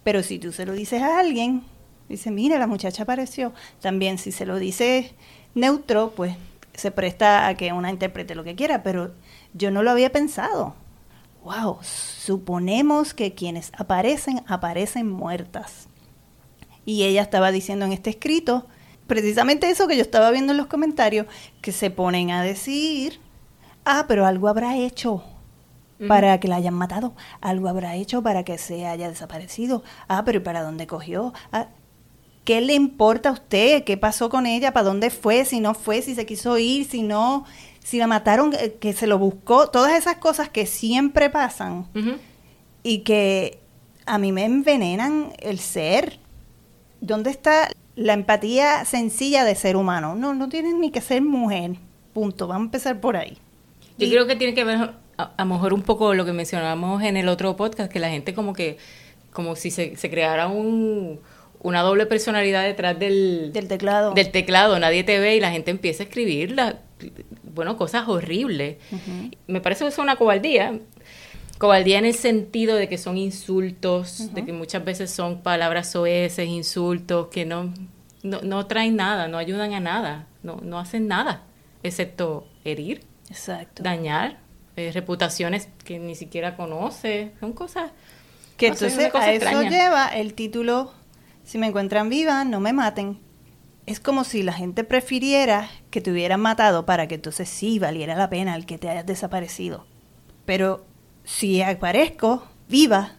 Pero 0.04 0.22
si 0.22 0.38
tú 0.38 0.52
se 0.52 0.66
lo 0.66 0.72
dices 0.72 1.02
a 1.02 1.18
alguien, 1.18 1.62
dice, 2.08 2.30
mira, 2.30 2.58
la 2.58 2.66
muchacha 2.66 3.02
apareció. 3.02 3.52
También 3.80 4.18
si 4.18 4.32
se 4.32 4.46
lo 4.46 4.56
dices 4.58 5.12
neutro, 5.54 6.12
pues 6.14 6.36
se 6.74 6.90
presta 6.90 7.48
a 7.48 7.54
que 7.56 7.72
una 7.72 7.90
interprete 7.90 8.34
lo 8.34 8.44
que 8.44 8.54
quiera, 8.54 8.82
pero 8.82 9.12
yo 9.52 9.70
no 9.70 9.82
lo 9.82 9.90
había 9.90 10.12
pensado. 10.12 10.74
Wow, 11.48 11.78
suponemos 11.80 13.14
que 13.14 13.32
quienes 13.32 13.72
aparecen, 13.78 14.44
aparecen 14.48 15.10
muertas. 15.10 15.88
Y 16.84 17.04
ella 17.04 17.22
estaba 17.22 17.50
diciendo 17.50 17.86
en 17.86 17.92
este 17.92 18.10
escrito, 18.10 18.66
precisamente 19.06 19.70
eso 19.70 19.88
que 19.88 19.96
yo 19.96 20.02
estaba 20.02 20.30
viendo 20.30 20.52
en 20.52 20.58
los 20.58 20.66
comentarios, 20.66 21.26
que 21.62 21.72
se 21.72 21.90
ponen 21.90 22.32
a 22.32 22.42
decir, 22.42 23.18
ah, 23.86 24.04
pero 24.06 24.26
algo 24.26 24.48
habrá 24.48 24.76
hecho, 24.76 25.24
para 26.06 26.38
que 26.38 26.48
la 26.48 26.56
hayan 26.56 26.74
matado. 26.74 27.14
Algo 27.40 27.68
habrá 27.68 27.96
hecho 27.96 28.22
para 28.22 28.44
que 28.44 28.58
se 28.58 28.84
haya 28.86 29.08
desaparecido. 29.08 29.82
Ah, 30.06 30.24
pero 30.26 30.38
¿y 30.38 30.42
para 30.42 30.62
dónde 30.62 30.86
cogió? 30.86 31.32
Ah, 31.50 31.68
¿Qué 32.44 32.60
le 32.60 32.74
importa 32.74 33.30
a 33.30 33.32
usted? 33.32 33.84
¿Qué 33.84 33.96
pasó 33.96 34.28
con 34.28 34.44
ella? 34.44 34.74
¿Para 34.74 34.84
dónde 34.84 35.08
fue? 35.08 35.46
Si 35.46 35.60
no 35.60 35.72
fue, 35.72 36.02
si 36.02 36.14
se 36.14 36.26
quiso 36.26 36.58
ir, 36.58 36.86
si 36.86 37.02
no, 37.02 37.46
si 37.88 37.96
la 37.96 38.06
mataron, 38.06 38.52
eh, 38.52 38.76
que 38.78 38.92
se 38.92 39.06
lo 39.06 39.18
buscó. 39.18 39.70
Todas 39.70 39.96
esas 39.98 40.16
cosas 40.16 40.50
que 40.50 40.66
siempre 40.66 41.30
pasan 41.30 41.86
y 42.82 42.98
que 42.98 43.60
a 44.04 44.18
mí 44.18 44.30
me 44.30 44.44
envenenan 44.44 45.32
el 45.38 45.58
ser. 45.58 46.18
¿Dónde 47.00 47.30
está 47.30 47.70
la 47.96 48.12
empatía 48.12 48.84
sencilla 48.84 49.44
de 49.44 49.54
ser 49.54 49.74
humano? 49.74 50.14
No, 50.16 50.34
no 50.34 50.50
tienes 50.50 50.74
ni 50.74 50.90
que 50.90 51.00
ser 51.00 51.22
mujer. 51.22 51.76
Punto. 52.12 52.46
Vamos 52.46 52.64
a 52.64 52.66
empezar 52.66 53.00
por 53.00 53.16
ahí. 53.16 53.38
Yo 53.96 54.10
creo 54.10 54.26
que 54.26 54.36
tiene 54.36 54.52
que 54.52 54.64
ver 54.64 54.90
a, 55.16 55.32
lo 55.38 55.46
mejor 55.46 55.72
un 55.72 55.80
poco 55.80 56.12
lo 56.12 56.26
que 56.26 56.34
mencionábamos 56.34 57.02
en 57.02 57.16
el 57.16 57.26
otro 57.26 57.56
podcast, 57.56 57.90
que 57.90 58.00
la 58.00 58.10
gente 58.10 58.34
como 58.34 58.52
que, 58.52 58.76
como 59.32 59.56
si 59.56 59.70
se, 59.70 59.94
creara 60.10 60.48
un, 60.48 61.20
una 61.62 61.80
doble 61.80 62.04
personalidad 62.04 62.64
detrás 62.64 62.98
del, 62.98 63.50
del 63.54 63.66
teclado. 63.66 64.12
Del 64.12 64.30
teclado, 64.30 64.78
nadie 64.78 65.04
te 65.04 65.18
ve 65.18 65.36
y 65.36 65.40
la 65.40 65.50
gente 65.50 65.70
empieza 65.70 66.02
a 66.02 66.06
escribir 66.06 66.54
bueno, 67.58 67.76
cosas 67.76 68.06
horribles. 68.06 68.76
Me 69.48 69.60
parece 69.60 69.82
que 69.84 69.88
es 69.88 69.98
una 69.98 70.14
cobardía. 70.14 70.78
Cobardía 71.58 71.98
en 71.98 72.04
el 72.04 72.14
sentido 72.14 72.76
de 72.76 72.88
que 72.88 72.98
son 72.98 73.16
insultos, 73.16 74.32
de 74.32 74.44
que 74.44 74.52
muchas 74.52 74.84
veces 74.84 75.10
son 75.10 75.42
palabras 75.42 75.90
soeces, 75.90 76.46
insultos, 76.46 77.26
que 77.32 77.44
no, 77.44 77.74
no, 78.22 78.42
no 78.42 78.66
traen 78.68 78.94
nada, 78.94 79.26
no 79.26 79.38
ayudan 79.38 79.72
a 79.72 79.80
nada, 79.80 80.28
no, 80.44 80.60
no 80.62 80.78
hacen 80.78 81.08
nada, 81.08 81.42
excepto 81.82 82.46
herir, 82.64 83.02
Exacto. 83.28 83.82
dañar, 83.82 84.38
eh, 84.76 84.92
reputaciones 84.94 85.68
que 85.82 85.98
ni 85.98 86.14
siquiera 86.14 86.56
conoce, 86.56 87.32
son 87.40 87.54
cosas... 87.54 87.90
Que 88.56 88.68
entonces 88.68 89.12
a 89.12 89.32
eso 89.32 89.62
lleva 89.62 90.06
el 90.06 90.34
título, 90.34 90.92
si 91.42 91.58
me 91.58 91.66
encuentran 91.66 92.08
viva, 92.08 92.44
no 92.44 92.60
me 92.60 92.72
maten. 92.72 93.18
Es 93.88 94.00
como 94.00 94.24
si 94.24 94.42
la 94.42 94.52
gente 94.52 94.84
prefiriera 94.84 95.70
que 95.90 96.02
te 96.02 96.10
hubieran 96.10 96.42
matado 96.42 96.84
para 96.84 97.08
que 97.08 97.14
entonces 97.14 97.48
sí 97.48 97.78
valiera 97.78 98.14
la 98.16 98.28
pena 98.28 98.54
el 98.54 98.66
que 98.66 98.76
te 98.76 98.90
hayas 98.90 99.06
desaparecido. 99.06 99.86
Pero 100.44 100.84
si 101.24 101.62
aparezco 101.62 102.46
viva, 102.68 103.14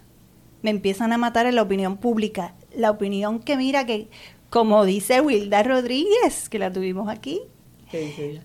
me 0.61 0.69
empiezan 0.69 1.11
a 1.11 1.17
matar 1.17 1.47
en 1.47 1.55
la 1.55 1.63
opinión 1.63 1.97
pública. 1.97 2.53
La 2.75 2.91
opinión 2.91 3.39
que 3.39 3.57
mira 3.57 3.87
que, 3.87 4.09
como 4.51 4.85
dice 4.85 5.21
Wilda 5.21 5.63
Rodríguez, 5.63 6.49
que 6.49 6.59
la 6.59 6.71
tuvimos 6.71 7.09
aquí. 7.09 7.41
¿Qué 7.89 8.01
dice 8.01 8.29
ella? 8.29 8.43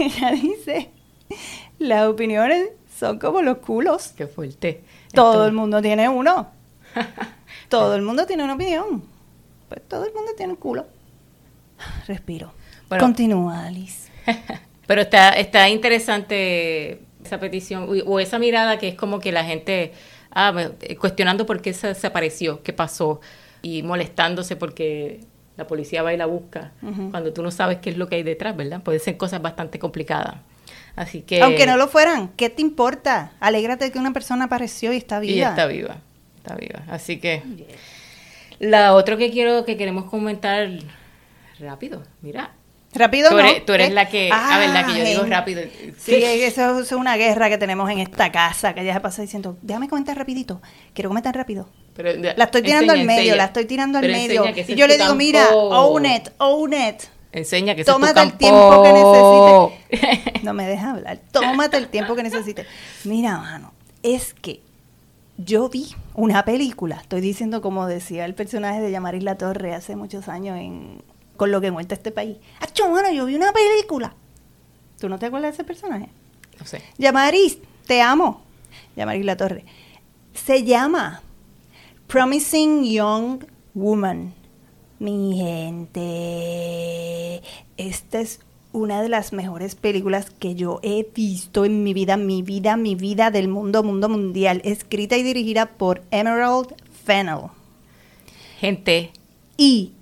ella 0.00 0.30
dice, 0.32 0.90
las 1.78 2.08
opiniones 2.08 2.70
son 2.98 3.20
como 3.20 3.40
los 3.40 3.58
culos. 3.58 4.08
Qué 4.16 4.26
fuerte. 4.26 4.82
Todo 5.14 5.46
el 5.46 5.52
mundo 5.52 5.80
tiene 5.80 6.08
uno. 6.08 6.48
todo 7.68 7.94
el 7.94 8.02
mundo 8.02 8.26
tiene 8.26 8.42
una 8.42 8.54
opinión. 8.54 9.04
Pues 9.68 9.80
todo 9.86 10.06
el 10.06 10.12
mundo 10.12 10.32
tiene 10.36 10.54
un 10.54 10.58
culo. 10.58 10.95
Respiro. 12.06 12.52
Continúa, 12.88 13.66
Alice. 13.66 14.10
Pero 14.86 15.00
está, 15.02 15.30
está 15.30 15.68
interesante 15.68 17.00
esa 17.24 17.40
petición 17.40 17.88
o 18.06 18.20
esa 18.20 18.38
mirada 18.38 18.78
que 18.78 18.88
es 18.88 18.94
como 18.94 19.18
que 19.18 19.32
la 19.32 19.44
gente 19.44 19.92
ah, 20.30 20.70
cuestionando 20.98 21.44
por 21.44 21.60
qué 21.60 21.72
se 21.72 21.88
desapareció, 21.88 22.62
qué 22.62 22.72
pasó 22.72 23.20
y 23.62 23.82
molestándose 23.82 24.54
porque 24.54 25.20
la 25.56 25.66
policía 25.66 26.02
va 26.02 26.12
y 26.12 26.16
la 26.16 26.26
busca 26.26 26.72
cuando 27.10 27.32
tú 27.32 27.42
no 27.42 27.50
sabes 27.50 27.78
qué 27.78 27.90
es 27.90 27.96
lo 27.96 28.08
que 28.08 28.16
hay 28.16 28.22
detrás, 28.22 28.54
¿verdad? 28.56 28.82
Puede 28.82 28.98
ser 28.98 29.16
cosas 29.16 29.42
bastante 29.42 29.78
complicadas. 29.78 30.36
Así 30.94 31.22
que... 31.22 31.42
Aunque 31.42 31.66
no 31.66 31.76
lo 31.76 31.88
fueran, 31.88 32.28
¿qué 32.36 32.50
te 32.50 32.62
importa? 32.62 33.32
Alégrate 33.40 33.90
que 33.90 33.98
una 33.98 34.12
persona 34.12 34.44
apareció 34.44 34.92
y 34.92 34.96
está 34.96 35.18
viva. 35.18 35.34
Y 35.34 35.40
está 35.42 35.66
viva, 35.66 35.96
está 36.36 36.54
viva. 36.54 36.82
Así 36.88 37.18
que... 37.18 37.42
La 38.58 38.94
otra 38.94 39.16
que 39.16 39.30
quiero, 39.30 39.64
que 39.64 39.76
queremos 39.76 40.04
comentar 40.04 40.70
rápido, 41.58 42.02
mira. 42.22 42.52
Rápido, 42.94 43.30
tú 43.30 43.38
eres, 43.38 43.66
Tú 43.66 43.72
eres 43.74 43.92
la 43.92 44.08
que, 44.08 44.30
a 44.32 44.58
ver, 44.58 44.70
la 44.70 44.86
que 44.86 44.98
yo 44.98 45.04
digo 45.04 45.24
rápido. 45.24 45.62
Sí, 45.98 46.14
eso 46.14 46.80
es 46.80 46.92
una 46.92 47.16
guerra 47.16 47.50
que 47.50 47.58
tenemos 47.58 47.90
en 47.90 47.98
esta 47.98 48.32
casa, 48.32 48.74
que 48.74 48.84
ya 48.84 48.94
se 48.94 49.00
pasa 49.00 49.22
diciendo, 49.22 49.58
déjame 49.60 49.88
comentar 49.88 50.16
rapidito, 50.16 50.62
quiero 50.94 51.10
comentar 51.10 51.34
rápido. 51.34 51.68
Pero, 51.94 52.14
la 52.14 52.44
estoy 52.44 52.62
tirando 52.62 52.92
al 52.92 53.04
medio, 53.04 53.36
la 53.36 53.46
estoy 53.46 53.66
tirando 53.66 53.98
al 53.98 54.06
medio. 54.06 54.44
Y 54.66 54.74
yo 54.74 54.86
le 54.86 54.96
digo, 54.96 55.14
mira, 55.14 55.48
own 55.50 56.06
it, 56.06 56.28
own 56.38 56.72
it. 56.72 57.02
Enseña 57.32 57.74
que 57.74 57.84
Tómate 57.84 58.22
el 58.22 58.32
tiempo 58.32 58.82
que 58.82 58.92
necesites. 58.92 60.42
No 60.42 60.54
me 60.54 60.66
deja 60.66 60.92
hablar. 60.92 61.18
Tómate 61.32 61.76
el 61.76 61.88
tiempo 61.88 62.14
que 62.14 62.22
necesites. 62.22 62.66
Mira, 63.04 63.36
mano, 63.38 63.72
es 64.02 64.32
que 64.32 64.60
yo 65.36 65.68
vi 65.68 65.88
una 66.14 66.44
película, 66.44 66.96
estoy 66.96 67.20
diciendo 67.20 67.60
como 67.60 67.86
decía 67.86 68.24
el 68.24 68.34
personaje 68.34 68.80
de 68.80 68.90
Yamaris 68.90 69.22
La 69.22 69.36
Torre 69.36 69.74
hace 69.74 69.96
muchos 69.96 70.28
años 70.28 70.56
en 70.58 71.02
con 71.36 71.50
lo 71.50 71.60
que 71.60 71.70
cuenta 71.72 71.94
este 71.94 72.10
país. 72.10 72.36
¡Acho, 72.60 72.90
mano, 72.90 73.10
yo 73.12 73.26
vi 73.26 73.34
una 73.34 73.52
película! 73.52 74.14
¿Tú 74.98 75.08
no 75.08 75.18
te 75.18 75.26
acuerdas 75.26 75.50
de 75.52 75.54
ese 75.54 75.64
personaje? 75.64 76.08
No 76.58 76.66
sé. 76.66 76.82
Yamaris, 76.98 77.58
te 77.86 78.00
amo. 78.00 78.42
Yamaris 78.96 79.24
La 79.24 79.36
Torre. 79.36 79.64
Se 80.34 80.64
llama 80.64 81.22
Promising 82.06 82.84
Young 82.84 83.44
Woman. 83.74 84.32
Mi 84.98 85.36
gente, 85.36 86.02
esta 87.76 88.20
es 88.20 88.40
una 88.72 89.02
de 89.02 89.10
las 89.10 89.34
mejores 89.34 89.74
películas 89.74 90.30
que 90.30 90.54
yo 90.54 90.80
he 90.82 91.06
visto 91.14 91.64
en 91.66 91.82
mi 91.82 91.92
vida, 91.92 92.16
mi 92.16 92.42
vida, 92.42 92.76
mi 92.76 92.94
vida 92.94 93.30
del 93.30 93.48
mundo, 93.48 93.82
mundo 93.82 94.08
mundial. 94.08 94.62
Escrita 94.64 95.16
y 95.16 95.22
dirigida 95.22 95.66
por 95.66 96.02
Emerald 96.10 96.74
Fennell. 97.04 97.50
Gente. 98.58 99.12
Y 99.58 99.92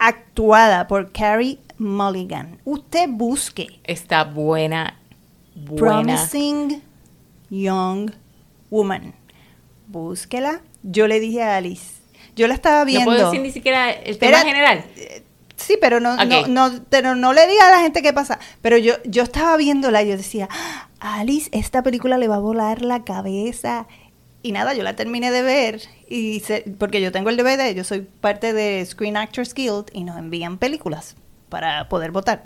actuada 0.00 0.88
por 0.88 1.12
Carrie 1.12 1.60
Mulligan. 1.78 2.58
Usted 2.64 3.08
busque. 3.08 3.80
Está 3.84 4.24
buena, 4.24 4.98
buena. 5.54 5.76
Promising 5.76 6.82
Young 7.50 8.10
Woman. 8.70 9.14
Búsquela. 9.86 10.62
Yo 10.82 11.06
le 11.06 11.20
dije 11.20 11.42
a 11.42 11.56
Alice. 11.56 12.00
Yo 12.34 12.48
la 12.48 12.54
estaba 12.54 12.84
viendo. 12.84 13.10
No 13.10 13.16
puedo 13.16 13.30
decir 13.30 13.42
ni 13.42 13.52
siquiera 13.52 13.90
el 13.90 14.18
tema 14.18 14.38
general. 14.38 14.84
Eh, 14.96 15.22
sí, 15.56 15.76
pero 15.80 16.00
no, 16.00 16.16
no, 16.16 16.46
no, 16.46 16.70
pero 16.88 17.14
no 17.14 17.32
le 17.32 17.46
diga 17.46 17.68
a 17.68 17.70
la 17.70 17.80
gente 17.80 18.02
qué 18.02 18.12
pasa. 18.12 18.38
Pero 18.62 18.78
yo, 18.78 18.94
yo 19.04 19.22
estaba 19.22 19.56
viéndola 19.56 20.02
y 20.02 20.08
yo 20.08 20.16
decía, 20.16 20.48
ah, 20.50 20.88
Alice, 21.00 21.50
esta 21.52 21.82
película 21.82 22.18
le 22.18 22.28
va 22.28 22.36
a 22.36 22.40
volar 22.40 22.82
la 22.82 23.04
cabeza. 23.04 23.86
Y 24.42 24.52
nada, 24.52 24.72
yo 24.72 24.82
la 24.82 24.96
terminé 24.96 25.30
de 25.30 25.42
ver 25.42 25.82
y 26.08 26.42
porque 26.78 27.00
yo 27.02 27.12
tengo 27.12 27.28
el 27.28 27.36
DVD, 27.36 27.74
yo 27.74 27.84
soy 27.84 28.00
parte 28.00 28.52
de 28.52 28.84
Screen 28.86 29.16
Actors 29.16 29.52
Guild 29.52 29.86
y 29.92 30.04
nos 30.04 30.16
envían 30.16 30.56
películas 30.56 31.16
para 31.50 31.88
poder 31.88 32.10
votar. 32.10 32.44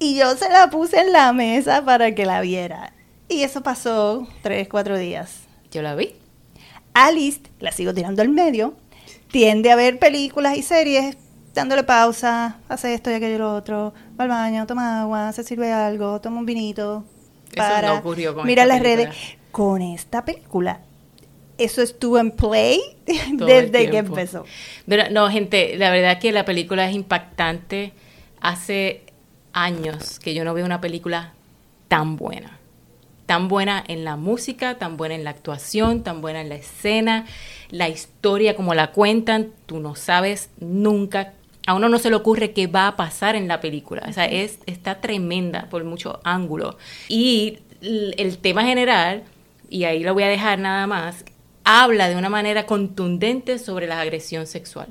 Y 0.00 0.16
yo 0.16 0.36
se 0.36 0.48
la 0.48 0.68
puse 0.70 1.00
en 1.00 1.12
la 1.12 1.32
mesa 1.32 1.84
para 1.84 2.14
que 2.14 2.26
la 2.26 2.40
viera. 2.40 2.92
Y 3.28 3.42
eso 3.42 3.62
pasó 3.62 4.26
tres, 4.42 4.68
cuatro 4.68 4.98
días. 4.98 5.42
Yo 5.70 5.82
la 5.82 5.94
vi. 5.94 6.14
Alice, 6.94 7.40
la 7.60 7.70
sigo 7.70 7.94
tirando 7.94 8.22
al 8.22 8.30
medio, 8.30 8.74
tiende 9.30 9.70
a 9.70 9.76
ver 9.76 9.98
películas 9.98 10.56
y 10.56 10.62
series 10.62 11.16
dándole 11.54 11.82
pausa, 11.82 12.58
hace 12.68 12.94
esto 12.94 13.10
y 13.10 13.14
aquello 13.14 13.34
y 13.34 13.38
lo 13.38 13.54
otro, 13.54 13.92
va 14.18 14.24
al 14.24 14.30
baño, 14.30 14.66
toma 14.66 15.02
agua, 15.02 15.32
se 15.32 15.42
sirve 15.42 15.72
algo, 15.72 16.20
toma 16.20 16.38
un 16.38 16.46
vinito, 16.46 17.04
para, 17.56 17.88
eso 17.88 17.98
ocurrió 17.98 18.34
con 18.34 18.46
mira 18.46 18.64
las 18.64 18.80
redes. 18.80 19.08
Con 19.50 19.82
esta 19.82 20.24
película 20.24 20.80
eso 21.58 21.82
estuvo 21.82 22.18
en 22.18 22.30
play 22.30 22.80
desde 23.32 23.90
que 23.90 23.98
empezó. 23.98 24.44
Pero, 24.86 25.10
no, 25.10 25.28
gente, 25.30 25.76
la 25.76 25.90
verdad 25.90 26.18
que 26.18 26.32
la 26.32 26.44
película 26.44 26.88
es 26.88 26.94
impactante. 26.94 27.92
Hace 28.40 29.02
años 29.52 30.20
que 30.20 30.34
yo 30.34 30.44
no 30.44 30.54
veo 30.54 30.64
una 30.64 30.80
película 30.80 31.32
tan 31.88 32.16
buena. 32.16 32.58
Tan 33.26 33.48
buena 33.48 33.84
en 33.86 34.04
la 34.04 34.16
música, 34.16 34.78
tan 34.78 34.96
buena 34.96 35.14
en 35.14 35.24
la 35.24 35.30
actuación, 35.30 36.02
tan 36.02 36.22
buena 36.22 36.40
en 36.40 36.48
la 36.48 36.54
escena, 36.54 37.26
la 37.68 37.88
historia 37.88 38.56
como 38.56 38.74
la 38.74 38.92
cuentan, 38.92 39.50
tú 39.66 39.80
no 39.80 39.96
sabes 39.96 40.50
nunca 40.60 41.34
a 41.68 41.74
uno 41.74 41.90
no 41.90 41.98
se 41.98 42.08
le 42.08 42.16
ocurre 42.16 42.52
qué 42.52 42.66
va 42.66 42.86
a 42.86 42.96
pasar 42.96 43.36
en 43.36 43.46
la 43.46 43.60
película. 43.60 44.02
O 44.08 44.12
sea, 44.14 44.24
es, 44.24 44.58
está 44.64 45.02
tremenda 45.02 45.66
por 45.68 45.84
muchos 45.84 46.16
ángulos. 46.24 46.76
Y 47.08 47.58
el 47.82 48.38
tema 48.38 48.64
general, 48.64 49.24
y 49.68 49.84
ahí 49.84 50.02
lo 50.02 50.14
voy 50.14 50.22
a 50.22 50.28
dejar 50.28 50.58
nada 50.58 50.86
más, 50.86 51.26
habla 51.68 52.08
de 52.08 52.16
una 52.16 52.30
manera 52.30 52.64
contundente 52.64 53.58
sobre 53.58 53.86
la 53.86 54.00
agresión 54.00 54.46
sexual. 54.46 54.88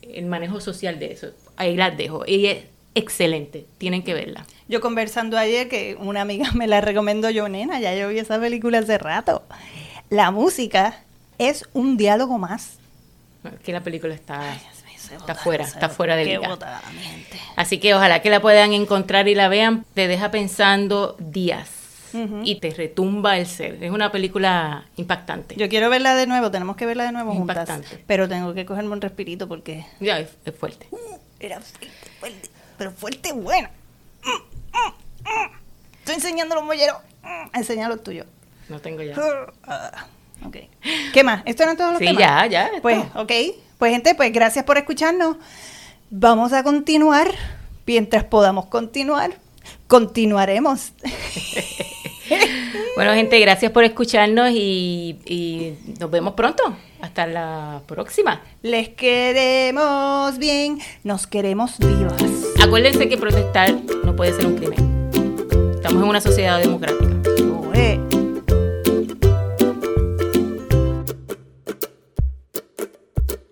El 0.00 0.26
manejo 0.26 0.60
social 0.60 1.00
de 1.00 1.12
eso. 1.12 1.30
Ahí 1.56 1.76
las 1.76 1.96
dejo. 1.96 2.22
Y 2.24 2.46
es 2.46 2.64
excelente. 2.94 3.66
Tienen 3.78 4.04
que 4.04 4.14
verla. 4.14 4.46
Yo 4.68 4.80
conversando 4.80 5.36
ayer 5.36 5.68
que 5.68 5.96
una 5.98 6.20
amiga 6.20 6.52
me 6.54 6.68
la 6.68 6.80
recomendó 6.80 7.30
yo, 7.30 7.48
nena, 7.48 7.80
ya 7.80 7.96
yo 7.96 8.08
vi 8.08 8.20
esa 8.20 8.38
película 8.38 8.78
hace 8.78 8.96
rato. 8.96 9.42
La 10.08 10.30
música 10.30 11.02
es 11.38 11.68
un 11.72 11.96
diálogo 11.96 12.38
más. 12.38 12.78
Que 13.64 13.72
la 13.72 13.80
película 13.80 14.14
está... 14.14 14.56
está 15.10 15.34
fuera, 15.34 15.64
está 15.64 15.88
fuera 15.88 16.14
de 16.14 16.26
liga. 16.26 16.58
Así 17.56 17.78
que 17.78 17.92
ojalá 17.94 18.22
que 18.22 18.30
la 18.30 18.40
puedan 18.40 18.72
encontrar 18.72 19.26
y 19.26 19.34
la 19.34 19.48
vean. 19.48 19.84
Te 19.94 20.06
deja 20.06 20.30
pensando 20.30 21.16
días 21.18 21.80
y 22.12 22.56
te 22.56 22.70
retumba 22.70 23.38
el 23.38 23.46
ser. 23.46 23.82
Es 23.82 23.90
una 23.90 24.10
película 24.12 24.86
impactante. 24.96 25.56
Yo 25.56 25.68
quiero 25.68 25.90
verla 25.90 26.14
de 26.14 26.26
nuevo, 26.26 26.50
tenemos 26.50 26.76
que 26.76 26.86
verla 26.86 27.04
de 27.04 27.12
nuevo 27.12 27.34
impactante. 27.34 27.88
juntas. 27.88 28.04
Pero 28.06 28.28
tengo 28.28 28.54
que 28.54 28.64
cogerme 28.66 28.92
un 28.92 29.00
respirito 29.00 29.48
porque... 29.48 29.86
Ya, 30.00 30.18
es, 30.20 30.30
fuerte. 30.58 30.86
Uh, 30.90 31.18
era 31.38 31.60
fuerte, 31.60 32.50
pero 32.76 32.90
fuerte 32.92 33.32
bueno. 33.32 33.68
Estoy 36.00 36.14
enseñando 36.14 36.54
los 36.54 36.64
molleros. 36.64 36.96
Enseña 37.52 37.88
los 37.88 38.02
tuyos. 38.02 38.26
No 38.68 38.80
tengo 38.80 39.02
ya. 39.02 39.16
Ah, 39.64 40.06
ok. 40.44 40.56
¿Qué 41.12 41.24
más? 41.24 41.42
¿Esto 41.44 41.62
eran 41.62 41.76
todos 41.76 41.92
los 41.92 41.98
sí, 41.98 42.06
temas? 42.06 42.20
ya, 42.20 42.46
ya. 42.46 42.70
Pues, 42.82 43.04
ok. 43.14 43.32
Pues, 43.78 43.92
gente, 43.92 44.14
pues 44.14 44.32
gracias 44.32 44.64
por 44.64 44.78
escucharnos. 44.78 45.36
Vamos 46.10 46.52
a 46.52 46.62
continuar. 46.62 47.30
Mientras 47.86 48.24
podamos 48.24 48.66
continuar, 48.66 49.32
continuaremos. 49.88 50.92
bueno, 52.96 53.12
gente, 53.14 53.38
gracias 53.40 53.72
por 53.72 53.84
escucharnos 53.84 54.50
y, 54.52 55.76
nos 55.98 56.10
vemos 56.10 56.34
pronto. 56.34 56.62
Hasta 57.00 57.26
la 57.26 57.82
próxima. 57.86 58.42
Les 58.62 58.90
queremos 58.90 60.36
bien, 60.38 60.78
nos 61.02 61.26
queremos 61.26 61.78
vivas. 61.78 62.22
Acuérdense 62.62 63.08
que 63.08 63.16
protestar 63.16 63.74
no 64.04 64.14
puede 64.14 64.34
ser 64.34 64.46
un 64.46 64.56
crimen. 64.56 65.10
Estamos 65.76 66.02
en 66.02 66.08
una 66.08 66.20
sociedad 66.20 66.60
democrática. 66.60 67.29